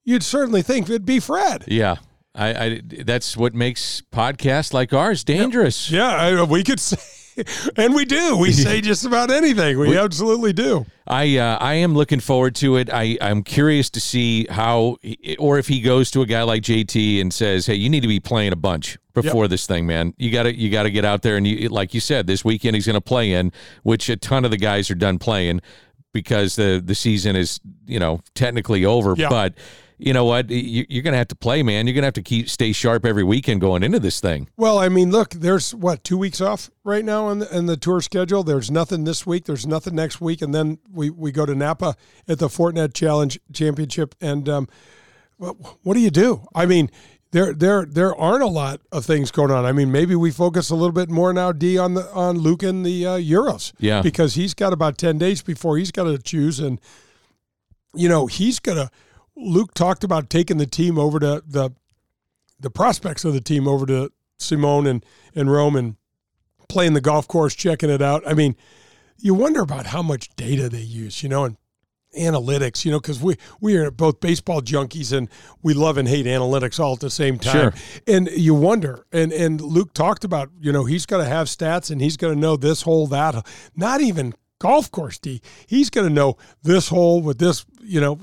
you'd 0.02 0.24
certainly 0.24 0.60
think 0.62 0.88
it'd 0.88 1.06
be 1.06 1.20
Fred. 1.20 1.62
Yeah, 1.68 1.96
I, 2.34 2.48
I 2.64 2.80
that's 3.04 3.36
what 3.36 3.54
makes 3.54 4.02
podcasts 4.12 4.72
like 4.72 4.92
ours 4.92 5.22
dangerous. 5.22 5.88
Yeah, 5.88 6.08
I, 6.08 6.42
we 6.42 6.64
could 6.64 6.80
say, 6.80 6.96
and 7.76 7.94
we 7.94 8.04
do. 8.04 8.36
We 8.36 8.52
say 8.66 8.80
just 8.80 9.04
about 9.04 9.30
anything. 9.30 9.78
We, 9.78 9.96
absolutely 9.96 10.52
do. 10.52 10.86
I 11.06 11.38
uh, 11.38 11.58
I 11.58 11.74
am 11.74 11.94
looking 11.94 12.20
forward 12.20 12.54
to 12.56 12.76
it. 12.76 12.90
I 12.92 13.16
I'm 13.20 13.42
curious 13.42 13.90
to 13.90 14.00
see 14.00 14.46
how, 14.50 14.96
or 15.38 15.58
if 15.58 15.68
he 15.68 15.80
goes 15.80 16.10
to 16.12 16.22
a 16.22 16.26
guy 16.26 16.42
like 16.42 16.62
JT 16.62 17.20
and 17.20 17.32
says, 17.32 17.66
"Hey, 17.66 17.74
you 17.74 17.88
need 17.88 18.00
to 18.00 18.08
be 18.08 18.20
playing 18.20 18.52
a 18.52 18.56
bunch 18.56 18.98
before 19.14 19.48
this 19.48 19.66
thing, 19.66 19.86
man. 19.86 20.14
You 20.18 20.30
got 20.30 20.44
to 20.44 20.54
you 20.54 20.70
got 20.70 20.82
to 20.84 20.90
get 20.90 21.04
out 21.04 21.22
there 21.22 21.36
and 21.36 21.46
you 21.46 21.68
like 21.68 21.94
you 21.94 22.00
said, 22.00 22.26
this 22.26 22.44
weekend 22.44 22.74
he's 22.74 22.86
going 22.86 22.94
to 22.94 23.00
play 23.00 23.32
in, 23.32 23.52
which 23.82 24.08
a 24.08 24.16
ton 24.16 24.44
of 24.44 24.50
the 24.50 24.56
guys 24.58 24.90
are 24.90 24.94
done 24.96 25.18
playing 25.18 25.60
because 26.12 26.56
the 26.56 26.82
the 26.84 26.94
season 26.94 27.36
is 27.36 27.60
you 27.86 27.98
know 27.98 28.20
technically 28.34 28.84
over, 28.84 29.14
Yeah. 29.16 29.28
but." 29.28 29.54
You 29.98 30.12
know 30.12 30.24
what? 30.26 30.50
You- 30.50 30.84
You're 30.88 31.02
going 31.02 31.12
to 31.12 31.18
have 31.18 31.28
to 31.28 31.36
play, 31.36 31.62
man. 31.62 31.86
You're 31.86 31.94
going 31.94 32.02
to 32.02 32.06
have 32.08 32.14
to 32.14 32.22
keep 32.22 32.48
stay 32.50 32.72
sharp 32.72 33.06
every 33.06 33.24
weekend 33.24 33.60
going 33.62 33.82
into 33.82 33.98
this 33.98 34.20
thing. 34.20 34.48
Well, 34.56 34.78
I 34.78 34.88
mean, 34.90 35.10
look, 35.10 35.30
there's 35.30 35.74
what 35.74 36.04
two 36.04 36.18
weeks 36.18 36.40
off 36.40 36.70
right 36.84 37.04
now 37.04 37.24
on 37.26 37.38
the, 37.38 37.56
in 37.56 37.66
the 37.66 37.76
tour 37.78 38.00
schedule. 38.02 38.42
There's 38.42 38.70
nothing 38.70 39.04
this 39.04 39.24
week. 39.26 39.44
There's 39.46 39.66
nothing 39.66 39.94
next 39.94 40.20
week, 40.20 40.42
and 40.42 40.54
then 40.54 40.78
we, 40.92 41.08
we 41.10 41.32
go 41.32 41.46
to 41.46 41.54
Napa 41.54 41.96
at 42.28 42.38
the 42.38 42.48
Fortinet 42.48 42.92
Challenge 42.94 43.38
Championship. 43.52 44.14
And 44.20 44.48
um, 44.48 44.68
what, 45.38 45.56
what 45.82 45.94
do 45.94 46.00
you 46.00 46.10
do? 46.10 46.46
I 46.54 46.66
mean, 46.66 46.90
there 47.32 47.52
there 47.54 47.84
there 47.84 48.14
aren't 48.14 48.42
a 48.42 48.46
lot 48.48 48.80
of 48.92 49.04
things 49.06 49.30
going 49.30 49.50
on. 49.50 49.64
I 49.64 49.72
mean, 49.72 49.90
maybe 49.90 50.14
we 50.14 50.30
focus 50.30 50.68
a 50.70 50.74
little 50.74 50.92
bit 50.92 51.08
more 51.10 51.32
now, 51.32 51.52
D, 51.52 51.76
on 51.78 51.94
the 51.94 52.10
on 52.12 52.38
Luke 52.38 52.62
and 52.62 52.84
the 52.84 53.06
uh, 53.06 53.10
Euros. 53.18 53.72
Yeah. 53.78 54.00
because 54.02 54.34
he's 54.34 54.52
got 54.54 54.72
about 54.72 54.96
ten 54.98 55.16
days 55.18 55.42
before 55.42 55.76
he's 55.78 55.90
got 55.90 56.04
to 56.04 56.18
choose, 56.18 56.60
and 56.60 56.80
you 57.94 58.08
know 58.10 58.26
he's 58.26 58.58
gonna. 58.60 58.90
Luke 59.36 59.74
talked 59.74 60.02
about 60.02 60.30
taking 60.30 60.58
the 60.58 60.66
team 60.66 60.98
over 60.98 61.20
to 61.20 61.42
the 61.46 61.70
the 62.58 62.70
prospects 62.70 63.24
of 63.24 63.34
the 63.34 63.40
team 63.40 63.68
over 63.68 63.84
to 63.86 64.10
Simone 64.38 64.86
and, 64.86 65.04
and 65.34 65.50
Rome 65.50 65.76
and 65.76 65.96
playing 66.68 66.94
the 66.94 67.02
golf 67.02 67.28
course, 67.28 67.54
checking 67.54 67.90
it 67.90 68.00
out. 68.00 68.22
I 68.26 68.32
mean, 68.32 68.56
you 69.18 69.34
wonder 69.34 69.60
about 69.60 69.86
how 69.86 70.02
much 70.02 70.30
data 70.36 70.68
they 70.68 70.80
use, 70.80 71.22
you 71.22 71.28
know, 71.28 71.44
and 71.44 71.56
analytics, 72.18 72.84
you 72.84 72.90
know, 72.90 72.98
because 72.98 73.20
we 73.20 73.36
we 73.60 73.76
are 73.76 73.90
both 73.90 74.20
baseball 74.20 74.62
junkies 74.62 75.16
and 75.16 75.28
we 75.62 75.74
love 75.74 75.98
and 75.98 76.08
hate 76.08 76.26
analytics 76.26 76.80
all 76.80 76.94
at 76.94 77.00
the 77.00 77.10
same 77.10 77.38
time. 77.38 77.72
Sure. 77.72 77.74
And 78.06 78.28
you 78.30 78.54
wonder, 78.54 79.06
and 79.12 79.32
and 79.32 79.60
Luke 79.60 79.92
talked 79.92 80.24
about, 80.24 80.50
you 80.60 80.72
know, 80.72 80.84
he's 80.84 81.06
got 81.06 81.18
to 81.18 81.24
have 81.24 81.46
stats 81.46 81.90
and 81.90 82.00
he's 82.00 82.16
going 82.16 82.34
to 82.34 82.40
know 82.40 82.56
this 82.56 82.82
hole, 82.82 83.06
that, 83.08 83.46
not 83.74 84.00
even 84.00 84.34
golf 84.58 84.90
course 84.90 85.18
D. 85.18 85.42
He's 85.66 85.90
going 85.90 86.08
to 86.08 86.12
know 86.12 86.36
this 86.62 86.88
hole 86.88 87.20
with 87.20 87.38
this, 87.38 87.66
you 87.82 88.00
know, 88.00 88.18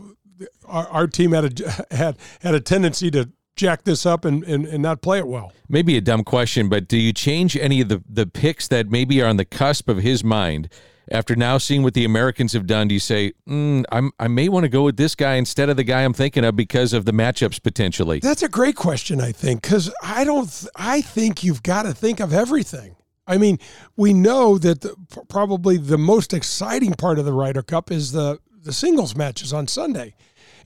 our, 0.65 0.87
our 0.87 1.07
team 1.07 1.31
had 1.31 1.61
a 1.61 1.85
had 1.95 2.17
had 2.41 2.55
a 2.55 2.59
tendency 2.59 3.11
to 3.11 3.29
jack 3.55 3.83
this 3.83 4.05
up 4.05 4.25
and, 4.25 4.43
and, 4.43 4.65
and 4.65 4.81
not 4.81 5.01
play 5.01 5.19
it 5.19 5.27
well. 5.27 5.53
maybe 5.69 5.95
a 5.95 6.01
dumb 6.01 6.23
question, 6.23 6.69
but 6.69 6.87
do 6.87 6.97
you 6.97 7.13
change 7.13 7.55
any 7.55 7.81
of 7.81 7.89
the, 7.89 8.03
the 8.09 8.25
picks 8.25 8.67
that 8.67 8.89
maybe 8.89 9.21
are 9.21 9.27
on 9.27 9.37
the 9.37 9.45
cusp 9.45 9.89
of 9.89 9.97
his 9.97 10.23
mind 10.23 10.69
after 11.11 11.35
now 11.35 11.57
seeing 11.59 11.83
what 11.83 11.93
the 11.93 12.03
Americans 12.03 12.53
have 12.53 12.65
done? 12.65 12.87
Do 12.87 12.95
you 12.95 12.99
say, 12.99 13.33
mm, 13.47 13.83
I'm, 13.91 14.11
I 14.19 14.27
may 14.27 14.49
want 14.49 14.63
to 14.63 14.69
go 14.69 14.83
with 14.83 14.97
this 14.97 15.13
guy 15.13 15.35
instead 15.35 15.69
of 15.69 15.77
the 15.77 15.83
guy 15.83 16.03
I'm 16.03 16.13
thinking 16.13 16.43
of 16.43 16.55
because 16.55 16.93
of 16.93 17.05
the 17.05 17.11
matchups 17.11 17.61
potentially? 17.61 18.19
That's 18.19 18.41
a 18.43 18.49
great 18.49 18.75
question, 18.75 19.21
I 19.21 19.31
think, 19.31 19.61
because 19.61 19.93
I 20.01 20.23
don't. 20.23 20.49
Th- 20.49 20.71
I 20.75 21.01
think 21.01 21.43
you've 21.43 21.61
got 21.61 21.83
to 21.83 21.93
think 21.93 22.19
of 22.19 22.33
everything. 22.33 22.95
I 23.25 23.37
mean, 23.37 23.59
we 23.95 24.13
know 24.13 24.57
that 24.57 24.81
the, 24.81 24.95
probably 25.29 25.77
the 25.77 25.97
most 25.97 26.33
exciting 26.33 26.93
part 26.93 27.19
of 27.19 27.25
the 27.25 27.33
Ryder 27.33 27.61
Cup 27.61 27.91
is 27.91 28.11
the 28.11 28.39
the 28.63 28.73
singles 28.73 29.15
matches 29.15 29.53
on 29.53 29.67
Sunday, 29.67 30.15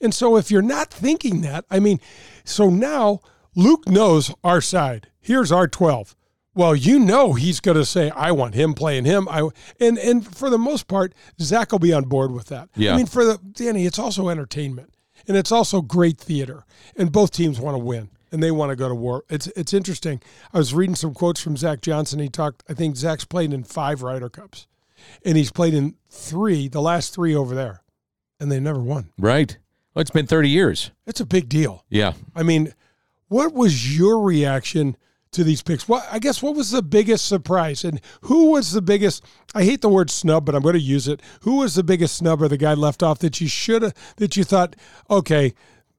and 0.01 0.13
so 0.13 0.37
if 0.37 0.51
you're 0.51 0.61
not 0.61 0.91
thinking 0.91 1.41
that, 1.41 1.65
I 1.69 1.79
mean, 1.79 1.99
so 2.43 2.69
now 2.69 3.19
Luke 3.55 3.87
knows 3.87 4.33
our 4.43 4.61
side. 4.61 5.07
Here's 5.19 5.51
our 5.51 5.67
twelve. 5.67 6.15
Well, 6.53 6.75
you 6.75 6.97
know 6.97 7.33
he's 7.33 7.59
going 7.59 7.77
to 7.77 7.85
say, 7.85 8.09
"I 8.11 8.31
want 8.31 8.55
him 8.55 8.73
playing 8.73 9.05
him." 9.05 9.27
I 9.29 9.49
and 9.79 9.97
and 9.97 10.25
for 10.25 10.49
the 10.49 10.57
most 10.57 10.87
part, 10.87 11.13
Zach 11.39 11.71
will 11.71 11.79
be 11.79 11.93
on 11.93 12.05
board 12.05 12.31
with 12.31 12.47
that. 12.47 12.69
Yeah. 12.75 12.93
I 12.93 12.97
mean, 12.97 13.05
for 13.05 13.23
the 13.25 13.37
Danny, 13.37 13.85
it's 13.85 13.99
also 13.99 14.29
entertainment 14.29 14.93
and 15.27 15.37
it's 15.37 15.51
also 15.51 15.81
great 15.81 16.17
theater. 16.17 16.65
And 16.95 17.11
both 17.11 17.31
teams 17.31 17.59
want 17.59 17.75
to 17.75 17.83
win 17.83 18.09
and 18.31 18.41
they 18.41 18.51
want 18.51 18.69
to 18.71 18.75
go 18.75 18.89
to 18.89 18.95
war. 18.95 19.23
It's 19.29 19.47
it's 19.47 19.73
interesting. 19.73 20.21
I 20.53 20.57
was 20.57 20.73
reading 20.73 20.95
some 20.95 21.13
quotes 21.13 21.41
from 21.41 21.57
Zach 21.57 21.81
Johnson. 21.81 22.19
He 22.19 22.29
talked. 22.29 22.63
I 22.69 22.73
think 22.73 22.95
Zach's 22.95 23.25
played 23.25 23.53
in 23.53 23.63
five 23.63 24.01
Ryder 24.01 24.29
Cups, 24.29 24.67
and 25.23 25.37
he's 25.37 25.51
played 25.51 25.73
in 25.73 25.95
three, 26.09 26.67
the 26.67 26.81
last 26.81 27.13
three 27.13 27.35
over 27.35 27.55
there, 27.55 27.81
and 28.39 28.51
they 28.51 28.59
never 28.59 28.79
won. 28.79 29.09
Right. 29.17 29.57
Well, 29.93 30.01
it's 30.01 30.11
been 30.11 30.27
30 30.27 30.49
years. 30.49 30.91
It's 31.05 31.19
a 31.19 31.25
big 31.25 31.49
deal. 31.49 31.83
Yeah. 31.89 32.13
I 32.35 32.43
mean, 32.43 32.73
what 33.29 33.53
was 33.53 33.97
your 33.97 34.21
reaction 34.21 34.95
to 35.31 35.43
these 35.43 35.61
picks? 35.61 35.87
What 35.87 36.07
I 36.11 36.19
guess 36.19 36.41
what 36.41 36.55
was 36.55 36.71
the 36.71 36.81
biggest 36.81 37.25
surprise, 37.25 37.83
and 37.83 37.99
who 38.21 38.51
was 38.51 38.71
the 38.71 38.81
biggest? 38.81 39.23
I 39.53 39.63
hate 39.63 39.81
the 39.81 39.89
word 39.89 40.09
snub, 40.09 40.45
but 40.45 40.55
I'm 40.55 40.61
going 40.61 40.75
to 40.75 40.79
use 40.79 41.07
it. 41.07 41.21
Who 41.41 41.57
was 41.57 41.75
the 41.75 41.83
biggest 41.83 42.15
snub 42.15 42.41
or 42.41 42.47
the 42.47 42.57
guy 42.57 42.73
left 42.73 43.03
off 43.03 43.19
that 43.19 43.41
you 43.41 43.47
should 43.47 43.81
have 43.81 43.93
that 44.17 44.37
you 44.37 44.43
thought, 44.43 44.75
okay, 45.09 45.53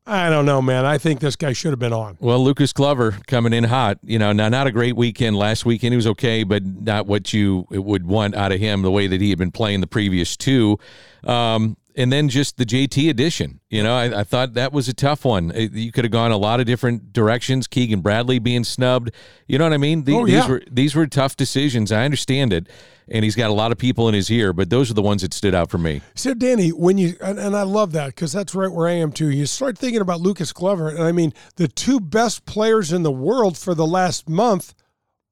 I 0.06 0.30
don't 0.30 0.46
know, 0.46 0.62
man. 0.62 0.86
I 0.86 0.96
think 0.96 1.20
this 1.20 1.36
guy 1.36 1.52
should 1.52 1.70
have 1.70 1.78
been 1.78 1.92
on. 1.92 2.16
Well, 2.18 2.42
Lucas 2.42 2.72
Glover 2.72 3.18
coming 3.26 3.52
in 3.52 3.64
hot. 3.64 3.98
You 4.02 4.18
know, 4.18 4.32
now 4.32 4.48
not 4.48 4.66
a 4.66 4.72
great 4.72 4.96
weekend 4.96 5.36
last 5.36 5.66
weekend. 5.66 5.92
He 5.92 5.96
was 5.96 6.06
okay, 6.06 6.44
but 6.44 6.64
not 6.64 7.06
what 7.06 7.34
you 7.34 7.66
would 7.70 8.06
want 8.06 8.34
out 8.34 8.50
of 8.50 8.58
him 8.58 8.80
the 8.82 8.90
way 8.90 9.06
that 9.06 9.20
he 9.20 9.28
had 9.28 9.38
been 9.38 9.52
playing 9.52 9.80
the 9.82 9.86
previous 9.86 10.34
two. 10.36 10.78
Um, 11.24 11.76
and 11.98 12.12
then 12.12 12.28
just 12.28 12.56
the 12.56 12.64
JT 12.64 13.10
edition. 13.10 13.60
You 13.68 13.82
know, 13.82 13.94
I, 13.94 14.20
I, 14.20 14.24
thought 14.24 14.54
that 14.54 14.72
was 14.72 14.88
a 14.88 14.94
tough 14.94 15.24
one. 15.24 15.50
Uh, 15.50 15.66
you 15.72 15.90
could 15.90 16.04
have 16.04 16.12
gone 16.12 16.30
a 16.30 16.36
lot 16.36 16.60
of 16.60 16.66
different 16.66 17.12
directions. 17.12 17.66
Keegan 17.66 18.02
Bradley 18.02 18.38
being 18.38 18.62
snubbed. 18.62 19.10
You 19.48 19.58
know 19.58 19.64
what 19.64 19.72
I 19.72 19.78
mean? 19.78 20.04
The, 20.04 20.12
oh, 20.14 20.24
yeah. 20.24 20.40
These 20.40 20.48
were 20.48 20.62
these 20.70 20.94
were 20.94 21.06
tough 21.08 21.34
decisions. 21.34 21.90
I 21.90 22.04
understand 22.04 22.52
it, 22.52 22.68
and 23.08 23.24
he's 23.24 23.34
got 23.34 23.50
a 23.50 23.52
lot 23.52 23.72
of 23.72 23.78
people 23.78 24.08
in 24.08 24.14
his 24.14 24.30
ear, 24.30 24.52
but 24.52 24.70
those 24.70 24.92
are 24.92 24.94
the 24.94 25.02
ones 25.02 25.22
that 25.22 25.34
stood 25.34 25.56
out 25.56 25.70
for 25.70 25.78
me. 25.78 26.00
So, 26.14 26.34
Danny, 26.34 26.68
when 26.70 26.98
you 26.98 27.16
and, 27.20 27.36
and 27.36 27.56
I 27.56 27.62
love 27.62 27.90
that 27.92 28.06
because 28.06 28.32
that's 28.32 28.54
right 28.54 28.70
where 28.70 28.86
I 28.86 28.92
am 28.92 29.10
too. 29.10 29.28
You 29.28 29.44
start 29.46 29.76
thinking 29.76 30.00
about 30.00 30.20
Lucas 30.20 30.52
Glover, 30.52 30.88
and 30.88 31.02
I 31.02 31.10
mean, 31.10 31.34
the 31.56 31.66
two 31.66 31.98
best 31.98 32.46
players 32.46 32.92
in 32.92 33.02
the 33.02 33.12
world 33.12 33.58
for 33.58 33.74
the 33.74 33.86
last 33.86 34.28
month 34.28 34.72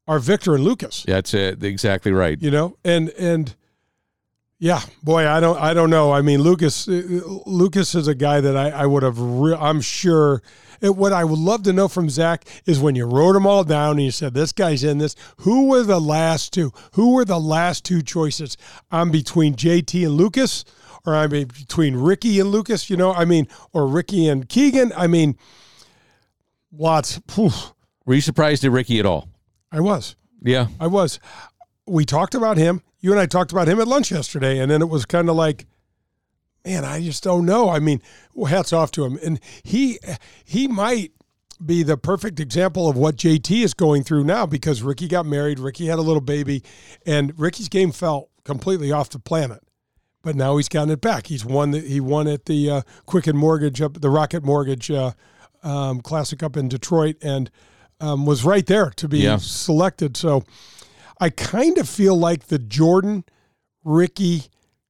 are 0.09 0.19
Viktor 0.19 0.57
and 0.57 0.65
Lucas. 0.65 1.05
That's 1.07 1.33
it. 1.33 1.63
Exactly 1.63 2.11
right. 2.11 2.43
You 2.43 2.51
know, 2.51 2.77
and 2.85 3.11
and 3.11 3.55
yeah, 4.59 4.81
boy, 5.03 5.29
I 5.29 5.41
don't, 5.41 5.59
I 5.61 5.75
don't 5.75 5.91
know. 5.91 6.13
I 6.13 6.23
mean, 6.23 6.41
Lucas, 6.41 6.89
uh, 6.89 7.03
Lucas 7.45 7.95
is 7.95 8.09
a 8.09 8.15
guy 8.15 8.41
that 8.41 8.57
I, 8.57 8.71
I 8.71 8.87
would 8.87 9.03
have. 9.03 9.19
Re- 9.19 9.57
I'm 9.59 9.81
sure. 9.81 10.43
It, 10.81 10.97
what 10.97 11.13
I 11.13 11.25
would 11.25 11.39
love 11.39 11.63
to 11.65 11.73
know 11.73 11.89
from 11.89 12.09
Zach 12.09 12.45
is 12.65 12.81
when 12.81 12.95
you 12.95 13.07
wrote 13.07 13.33
them 13.33 13.47
all 13.47 13.65
down 13.65 13.93
and 13.93 14.03
you 14.03 14.11
said 14.11 14.35
this 14.35 14.53
guy's 14.53 14.85
in 14.85 14.99
this. 14.99 15.15
Who 15.39 15.69
were 15.69 15.83
the 15.83 16.01
last 16.01 16.53
two? 16.53 16.73
Who 16.93 17.15
were 17.15 17.25
the 17.25 17.41
last 17.41 17.85
two 17.85 18.03
choices? 18.03 18.57
I'm 18.91 19.11
between 19.11 19.57
JT 19.57 20.07
and 20.07 20.15
Lucas, 20.15 20.65
or 21.07 21.15
I'm 21.15 21.31
between 21.31 21.97
Rickie 21.97 22.41
and 22.41 22.51
Lucas. 22.51 22.89
You 22.89 22.97
know, 22.97 23.13
I 23.13 23.27
mean, 23.27 23.49
or 23.75 23.87
Rickie 23.87 24.27
and 24.27 24.49
Keegan. 24.49 24.93
I 24.97 25.07
mean, 25.07 25.37
lots. 26.73 27.21
Whew. 27.35 27.51
Were 28.07 28.15
you 28.15 28.21
surprised 28.23 28.65
at 28.65 28.71
Rickie 28.71 29.01
at 29.01 29.07
all? 29.07 29.29
I 29.71 29.81
was. 29.81 30.17
Yeah, 30.43 30.69
I 30.79 30.87
was. 30.87 31.19
We 31.87 32.05
talked 32.05 32.35
about 32.35 32.57
him 32.57 32.83
you 33.07 33.13
and 33.13 33.21
I 33.21 33.27
talked 33.27 33.53
about 33.53 33.69
him 33.69 33.81
at 33.81 33.87
lunch 33.87 34.11
yesterday, 34.11 34.59
and 34.59 34.69
then 34.69 34.83
it 34.83 34.89
was 34.89 35.05
kind 35.05 35.29
of 35.29 35.37
like, 35.37 35.67
man, 36.65 36.85
I 36.85 37.01
just 37.01 37.23
don't 37.23 37.47
know. 37.47 37.69
I 37.71 37.79
mean, 37.79 38.03
hats 38.49 38.73
off 38.73 38.91
to 38.93 39.05
him, 39.05 39.17
and 39.25 39.39
he 39.63 40.01
he 40.45 40.67
might 40.67 41.13
be 41.65 41.85
the 41.85 41.97
perfect 41.97 42.41
example 42.41 42.89
of 42.89 42.97
what 42.97 43.15
JT 43.15 43.63
is 43.63 43.75
going 43.75 44.03
through 44.03 44.25
now 44.25 44.45
because 44.45 44.83
Rickie 44.83 45.07
got 45.07 45.25
married, 45.25 45.61
Rickie 45.61 45.87
had 45.87 46.01
a 46.01 46.03
little 46.03 46.21
baby, 46.21 46.65
and 47.07 47.33
Rickie's 47.39 47.69
game 47.69 47.93
fell 47.93 48.29
completely 48.45 48.91
off 48.91 49.09
the 49.09 49.21
planet. 49.21 49.63
But 50.23 50.35
now 50.35 50.57
he's 50.57 50.69
gotten 50.69 50.91
it 50.91 51.01
back. 51.01 51.29
He's 51.29 51.45
won. 51.45 51.71
The, 51.71 51.81
he 51.81 52.01
won 52.01 52.27
at 52.27 52.47
the 52.47 52.71
uh, 52.71 52.83
Quicken 53.07 53.37
Mortgage 53.37 53.81
up 53.81 54.01
the 54.01 54.11
Rocket 54.11 54.43
Mortgage 54.43 54.91
uh, 54.91 55.13
um, 55.63 56.01
Classic 56.01 56.43
up 56.43 56.57
in 56.57 56.69
Detroit, 56.69 57.17
and 57.23 57.53
um, 58.01 58.27
was 58.27 58.45
right 58.45 58.67
there 58.67 58.91
to 58.91 59.07
be 59.07 59.21
yeah. 59.21 59.37
selected. 59.37 60.17
So 60.17 60.43
I 61.21 61.31
kind 61.31 61.79
of 61.79 61.89
feel 61.89 62.17
like 62.17 62.47
the 62.47 62.59
Jordan, 62.59 63.25
Rickie, 63.85 64.45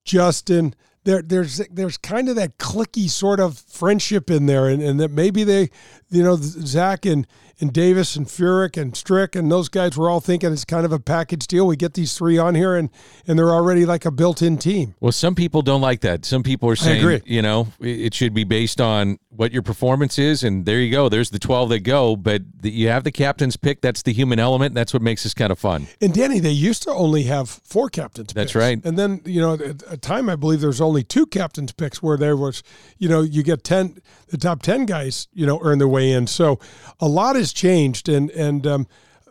Justin, 0.05 0.75
there, 1.05 1.23
there's 1.23 1.59
there's 1.71 1.97
kind 1.97 2.29
of 2.29 2.35
that 2.37 2.59
clicky 2.59 3.09
sort 3.09 3.39
of 3.39 3.59
friendship 3.59 4.29
in 4.31 4.47
there, 4.47 4.69
and, 4.69 4.83
and 4.83 4.99
that 4.99 5.13
maybe 5.13 5.45
they, 5.45 5.71
you 6.11 6.23
know, 6.23 6.37
Zach 6.37 7.07
and 7.07 7.27
and 7.61 7.73
Davis 7.73 8.17
and 8.17 8.27
Furyk 8.27 8.81
and 8.81 8.97
Strick 8.97 9.35
and 9.35 9.51
those 9.51 9.69
guys 9.69 9.97
were 9.97 10.11
all 10.11 10.21
thinking 10.21 10.53
it's 10.53 10.65
kind 10.65 10.85
of 10.85 10.93
a 10.93 10.99
package 10.99 11.47
deal. 11.47 11.67
We 11.67 11.77
get 11.77 11.95
these 11.95 12.17
three 12.17 12.39
on 12.39 12.55
here 12.55 12.77
and 12.77 12.91
and 13.27 13.39
they're 13.39 13.53
already 13.53 13.87
like 13.87 14.05
a 14.05 14.11
built-in 14.11 14.59
team. 14.59 14.95
Well, 15.01 15.13
some 15.13 15.35
people 15.35 15.63
don't 15.63 15.81
like 15.81 16.01
that. 16.03 16.25
Some 16.25 16.43
people 16.43 16.69
are 16.69 16.77
saying, 16.77 17.23
you 17.25 17.43
know, 17.43 17.69
it 17.81 18.15
should 18.15 18.35
be 18.35 18.45
based 18.45 18.81
on 18.81 19.19
what 19.31 19.53
your 19.53 19.63
performance 19.63 20.19
is, 20.19 20.43
and 20.43 20.65
there 20.65 20.81
you 20.81 20.91
go. 20.91 21.09
There's 21.09 21.31
the 21.31 21.39
12 21.39 21.69
that 21.71 21.81
go, 21.81 22.17
but 22.17 22.43
the, 22.61 22.71
you 22.71 22.89
have 22.89 23.05
the 23.05 23.13
captain's 23.13 23.57
pick. 23.57 23.83
That's 23.83 24.03
the 24.03 24.13
human 24.13 24.39
element. 24.39 24.75
That's 24.75 24.93
what 24.95 25.03
makes 25.03 25.23
this 25.25 25.35
kind 25.35 25.53
of 25.53 25.59
fun. 25.59 25.87
And 26.01 26.15
Danny, 26.15 26.41
they 26.41 26.51
used 26.51 26.83
to 26.85 26.91
only 26.91 27.25
have 27.25 27.49
four 27.49 27.91
captains. 27.91 28.33
That's 28.33 28.53
picks. 28.53 28.55
right. 28.55 28.83
And 28.85 28.99
then 28.99 29.21
you 29.25 29.41
know, 29.41 29.55
at 29.55 29.83
a 29.89 29.97
time 29.97 30.29
I 30.29 30.37
believe 30.37 30.61
there's 30.61 30.81
only 30.81 31.03
two 31.03 31.27
captains 31.27 31.73
picks 31.73 32.03
where 32.03 32.17
there 32.17 32.37
was, 32.37 32.63
you 32.99 33.09
know, 33.09 33.23
you 33.23 33.43
get 33.43 33.65
ten, 33.65 33.99
the 34.29 34.39
top 34.39 34.63
ten 34.63 34.87
guys, 34.87 35.29
you 35.33 35.47
know, 35.47 35.61
earn 35.63 35.79
their 35.79 35.89
way 35.89 36.13
in. 36.13 36.27
So 36.27 36.59
a 37.01 37.09
lot 37.09 37.37
has 37.47 37.53
changed, 37.53 38.09
and 38.09 38.31
and 38.31 38.67
um, 38.67 38.87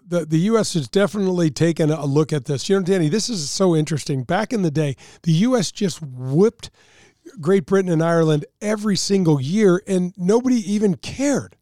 the 0.08 0.26
the 0.26 0.40
U.S. 0.40 0.74
has 0.74 0.88
definitely 0.88 1.50
taken 1.50 1.92
a 1.92 2.06
look 2.06 2.32
at 2.32 2.46
this. 2.46 2.70
You 2.70 2.78
know, 2.78 2.86
Danny, 2.86 3.10
this 3.10 3.30
is 3.30 3.50
so 3.50 3.76
interesting. 3.76 4.24
Back 4.24 4.54
in 4.54 4.62
the 4.62 4.72
day, 4.72 4.96
the 5.24 5.34
U.S. 5.34 5.72
just 5.72 6.02
whipped 6.02 6.72
Great 7.42 7.66
Britain 7.66 7.92
and 7.92 8.04
Ireland 8.04 8.46
every 8.62 8.96
single 8.96 9.42
year, 9.42 9.82
and 9.88 10.14
nobody 10.18 10.58
even 10.72 10.96
cared 10.96 11.58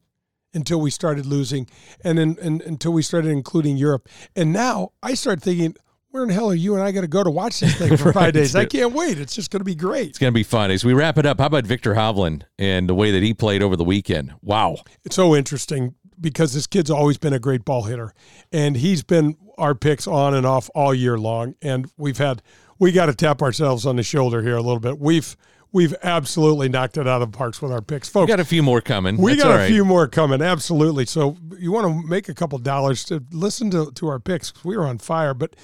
until 0.53 0.79
we 0.79 0.91
started 0.91 1.25
losing, 1.25 1.67
and, 2.03 2.17
then 2.19 2.37
and 2.39 2.61
until 2.61 2.93
we 2.93 3.01
started 3.01 3.29
including 3.29 3.75
Europe. 3.75 4.07
And 4.35 4.53
now 4.53 4.91
I 5.01 5.15
start 5.15 5.41
thinking, 5.41 5.75
where 6.11 6.21
in 6.21 6.29
the 6.29 6.35
hell 6.35 6.51
are 6.51 6.53
you 6.53 6.75
and 6.75 6.83
I 6.83 6.91
going 6.91 7.01
to 7.01 7.07
go 7.07 7.23
to 7.23 7.31
watch 7.31 7.59
this 7.59 7.75
thing 7.75 7.97
for 7.97 8.05
right. 8.05 8.13
five 8.13 8.33
days? 8.33 8.55
I 8.55 8.65
can't 8.65 8.93
wait. 8.93 9.17
It's 9.17 9.33
just 9.33 9.49
going 9.49 9.61
to 9.61 9.65
be 9.65 9.73
great. 9.73 10.09
It's 10.09 10.19
going 10.19 10.31
to 10.31 10.35
be 10.35 10.43
fun. 10.43 10.69
As 10.69 10.85
we 10.85 10.93
wrap 10.93 11.17
it 11.17 11.25
up, 11.25 11.39
how 11.39 11.47
about 11.47 11.65
Viktor 11.65 11.95
Hovland 11.95 12.43
and 12.59 12.87
the 12.87 12.93
way 12.93 13.09
that 13.09 13.23
he 13.23 13.33
played 13.33 13.63
over 13.63 13.75
the 13.75 13.83
weekend? 13.83 14.31
Wow. 14.43 14.77
It's 15.03 15.15
so 15.15 15.35
interesting 15.35 15.95
because 16.23 16.53
this 16.53 16.65
kid's 16.65 16.89
always 16.89 17.19
been 17.19 17.33
a 17.33 17.39
great 17.39 17.63
ball 17.63 17.83
hitter, 17.83 18.15
and 18.51 18.77
he's 18.77 19.03
been 19.03 19.37
our 19.59 19.75
picks 19.75 20.07
on 20.07 20.33
and 20.33 20.47
off 20.47 20.71
all 20.73 20.95
year 20.95 21.19
long. 21.19 21.53
And 21.61 21.91
we've 21.97 22.17
had 22.17 22.41
we 22.79 22.91
got 22.91 23.05
to 23.05 23.13
tap 23.13 23.43
ourselves 23.43 23.85
on 23.85 23.97
the 23.97 24.03
shoulder 24.03 24.41
here 24.41 24.55
a 24.55 24.61
little 24.61 24.79
bit. 24.79 24.97
We've 24.97 25.37
we've 25.71 25.93
absolutely 26.01 26.69
knocked 26.69 26.97
it 26.97 27.07
out 27.07 27.21
of 27.21 27.31
the 27.31 27.37
parks 27.37 27.61
with 27.61 27.71
our 27.71 27.81
picks, 27.81 28.09
folks. 28.09 28.27
We 28.27 28.27
got 28.27 28.39
a 28.39 28.45
few 28.45 28.63
more 28.63 28.81
coming. 28.81 29.17
We 29.17 29.31
That's 29.31 29.43
got 29.43 29.51
a 29.51 29.57
right. 29.59 29.69
few 29.69 29.85
more 29.85 30.07
coming, 30.07 30.41
absolutely. 30.41 31.05
So 31.05 31.37
you 31.59 31.71
want 31.71 31.87
to 31.87 32.07
make 32.07 32.29
a 32.29 32.33
couple 32.33 32.57
dollars 32.57 33.03
to 33.05 33.23
listen 33.31 33.69
to 33.71 33.91
to 33.91 34.07
our 34.07 34.19
picks. 34.19 34.53
We 34.63 34.75
were 34.75 34.87
on 34.87 34.97
fire, 34.97 35.35
but 35.35 35.55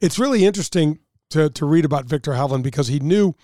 it's 0.00 0.18
really 0.18 0.46
interesting 0.46 1.00
to 1.30 1.50
to 1.50 1.66
read 1.66 1.84
about 1.84 2.06
Viktor 2.06 2.32
Hovland 2.32 2.62
because 2.62 2.88
he 2.88 3.00
knew 3.00 3.34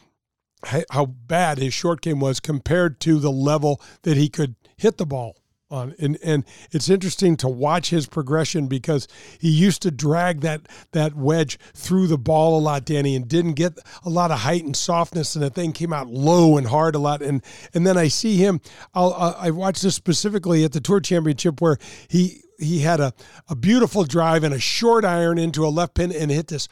how 0.90 1.06
bad 1.06 1.58
his 1.58 1.74
short 1.74 2.00
game 2.00 2.20
was 2.20 2.38
compared 2.38 3.00
to 3.00 3.18
the 3.18 3.32
level 3.32 3.82
that 4.02 4.16
he 4.16 4.28
could 4.28 4.54
hit 4.76 4.96
the 4.96 5.04
ball 5.04 5.36
on. 5.72 5.94
And 5.98 6.18
and 6.22 6.44
it's 6.70 6.88
interesting 6.88 7.36
to 7.38 7.48
watch 7.48 7.90
his 7.90 8.06
progression 8.06 8.66
because 8.66 9.08
he 9.40 9.48
used 9.48 9.82
to 9.82 9.90
drag 9.90 10.40
that 10.42 10.68
that 10.92 11.14
wedge 11.14 11.58
through 11.74 12.06
the 12.06 12.18
ball 12.18 12.58
a 12.58 12.60
lot, 12.60 12.84
Danny, 12.84 13.16
and 13.16 13.26
didn't 13.26 13.54
get 13.54 13.78
a 14.04 14.10
lot 14.10 14.30
of 14.30 14.40
height 14.40 14.64
and 14.64 14.76
softness, 14.76 15.34
and 15.34 15.44
the 15.44 15.50
thing 15.50 15.72
came 15.72 15.92
out 15.92 16.08
low 16.08 16.56
and 16.56 16.68
hard 16.68 16.94
a 16.94 16.98
lot. 16.98 17.22
And 17.22 17.42
and 17.74 17.86
then 17.86 17.96
I 17.96 18.08
see 18.08 18.36
him. 18.36 18.60
I'll, 18.94 19.12
I 19.38 19.50
watched 19.50 19.82
this 19.82 19.94
specifically 19.94 20.64
at 20.64 20.72
the 20.72 20.80
Tour 20.80 21.00
Championship 21.00 21.60
where 21.60 21.78
he 22.08 22.42
he 22.58 22.80
had 22.80 23.00
a, 23.00 23.12
a 23.48 23.56
beautiful 23.56 24.04
drive 24.04 24.44
and 24.44 24.54
a 24.54 24.60
short 24.60 25.04
iron 25.04 25.38
into 25.38 25.66
a 25.66 25.68
left 25.68 25.94
pin 25.94 26.12
and 26.12 26.30
hit 26.30 26.48
this 26.48 26.68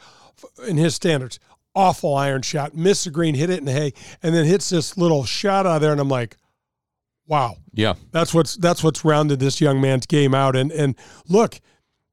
in 0.67 0.77
his 0.77 0.95
standards 0.95 1.39
awful 1.75 2.15
iron 2.15 2.41
shot 2.41 2.75
missed 2.75 3.05
the 3.05 3.09
green 3.09 3.35
hit 3.35 3.49
it 3.49 3.59
in 3.59 3.65
the 3.65 3.71
hay 3.71 3.93
and 4.21 4.35
then 4.35 4.45
hits 4.45 4.69
this 4.69 4.97
little 4.97 5.23
shot 5.23 5.65
out 5.65 5.75
of 5.75 5.81
there 5.81 5.91
and 5.91 6.01
i'm 6.01 6.09
like 6.09 6.35
wow 7.31 7.55
yeah 7.71 7.93
that's 8.11 8.33
what's 8.33 8.57
that's 8.57 8.83
what's 8.83 9.05
rounded 9.05 9.39
this 9.39 9.61
young 9.61 9.79
man's 9.79 10.05
game 10.05 10.35
out 10.35 10.53
and 10.53 10.69
and 10.73 10.95
look 11.29 11.61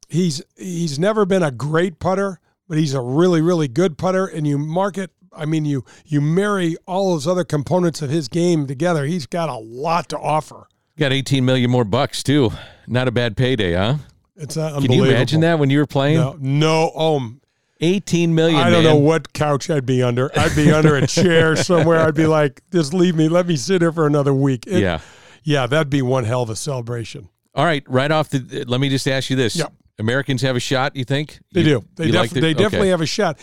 he's 0.09 0.41
he's 0.57 0.97
never 0.97 1.27
been 1.27 1.43
a 1.43 1.51
great 1.51 1.99
putter 1.99 2.39
but 2.69 2.79
he's 2.79 2.95
a 2.95 3.01
really 3.01 3.43
really 3.43 3.67
good 3.67 3.99
putter 3.99 4.27
and 4.27 4.47
you 4.47 4.57
mark 4.57 4.97
it 4.97 5.11
I 5.31 5.45
mean, 5.45 5.65
you 5.65 5.85
you 6.05 6.21
marry 6.21 6.77
all 6.87 7.13
those 7.13 7.27
other 7.27 7.45
components 7.45 8.03
of 8.03 8.11
his 8.11 8.29
game 8.29 8.67
together. 8.67 9.05
He's 9.05 9.27
got 9.27 9.49
a 9.49 9.57
lot 9.57 10.09
to 10.09 10.19
offer. 10.19 10.67
Got 10.99 11.13
18 11.13 11.45
million 11.45 11.71
more 11.71 11.85
bucks 11.85 12.23
too. 12.23 12.51
Not 12.87 13.07
a 13.07 13.13
bad 13.13 13.37
payday, 13.37 13.75
huh? 13.75 13.99
It's 14.37 14.55
Can 14.55 14.91
you 14.91 15.05
imagine 15.05 15.41
that 15.41 15.59
when 15.59 15.71
you 15.71 15.79
were 15.79 15.87
playing? 15.87 16.17
No, 16.17 16.37
no. 16.41 16.91
Um, 16.91 17.41
18 17.81 18.35
million. 18.35 18.59
I 18.59 18.71
don't 18.71 18.85
man. 18.85 18.95
know 18.95 18.97
what 18.97 19.33
couch 19.33 19.71
I'd 19.71 19.87
be 19.87 20.03
under. 20.03 20.31
I'd 20.37 20.57
be 20.57 20.73
under 20.73 20.97
a 20.97 21.07
chair 21.07 21.57
somewhere. 21.57 22.01
I'd 22.01 22.15
be 22.15 22.27
like, 22.27 22.63
just 22.73 22.93
leave 22.93 23.15
me. 23.15 23.29
Let 23.29 23.47
me 23.47 23.57
sit 23.57 23.83
here 23.83 23.93
for 23.93 24.07
another 24.07 24.35
week. 24.35 24.67
It, 24.67 24.81
yeah. 24.81 25.01
Yeah, 25.45 25.67
that'd 25.67 25.91
be 25.91 26.03
one 26.03 26.25
hell 26.25 26.43
of 26.43 26.51
a 26.51 26.57
celebration. 26.57 27.29
All 27.55 27.65
right, 27.65 27.83
right 27.89 28.11
off 28.11 28.29
the. 28.29 28.39
Uh, 28.39 28.65
let 28.69 28.81
me 28.81 28.89
just 28.89 29.09
ask 29.09 29.31
you 29.31 29.37
this: 29.37 29.57
Yep. 29.57 29.73
Americans 29.99 30.43
have 30.43 30.57
a 30.57 30.61
shot. 30.61 30.95
You 30.95 31.05
think 31.05 31.41
they 31.53 31.63
you, 31.63 31.81
do? 31.81 31.85
They, 31.97 32.07
def- 32.07 32.15
like 32.15 32.31
they 32.31 32.53
definitely 32.53 32.81
okay. 32.81 32.89
have 32.91 33.01
a 33.01 33.07
shot. 33.07 33.39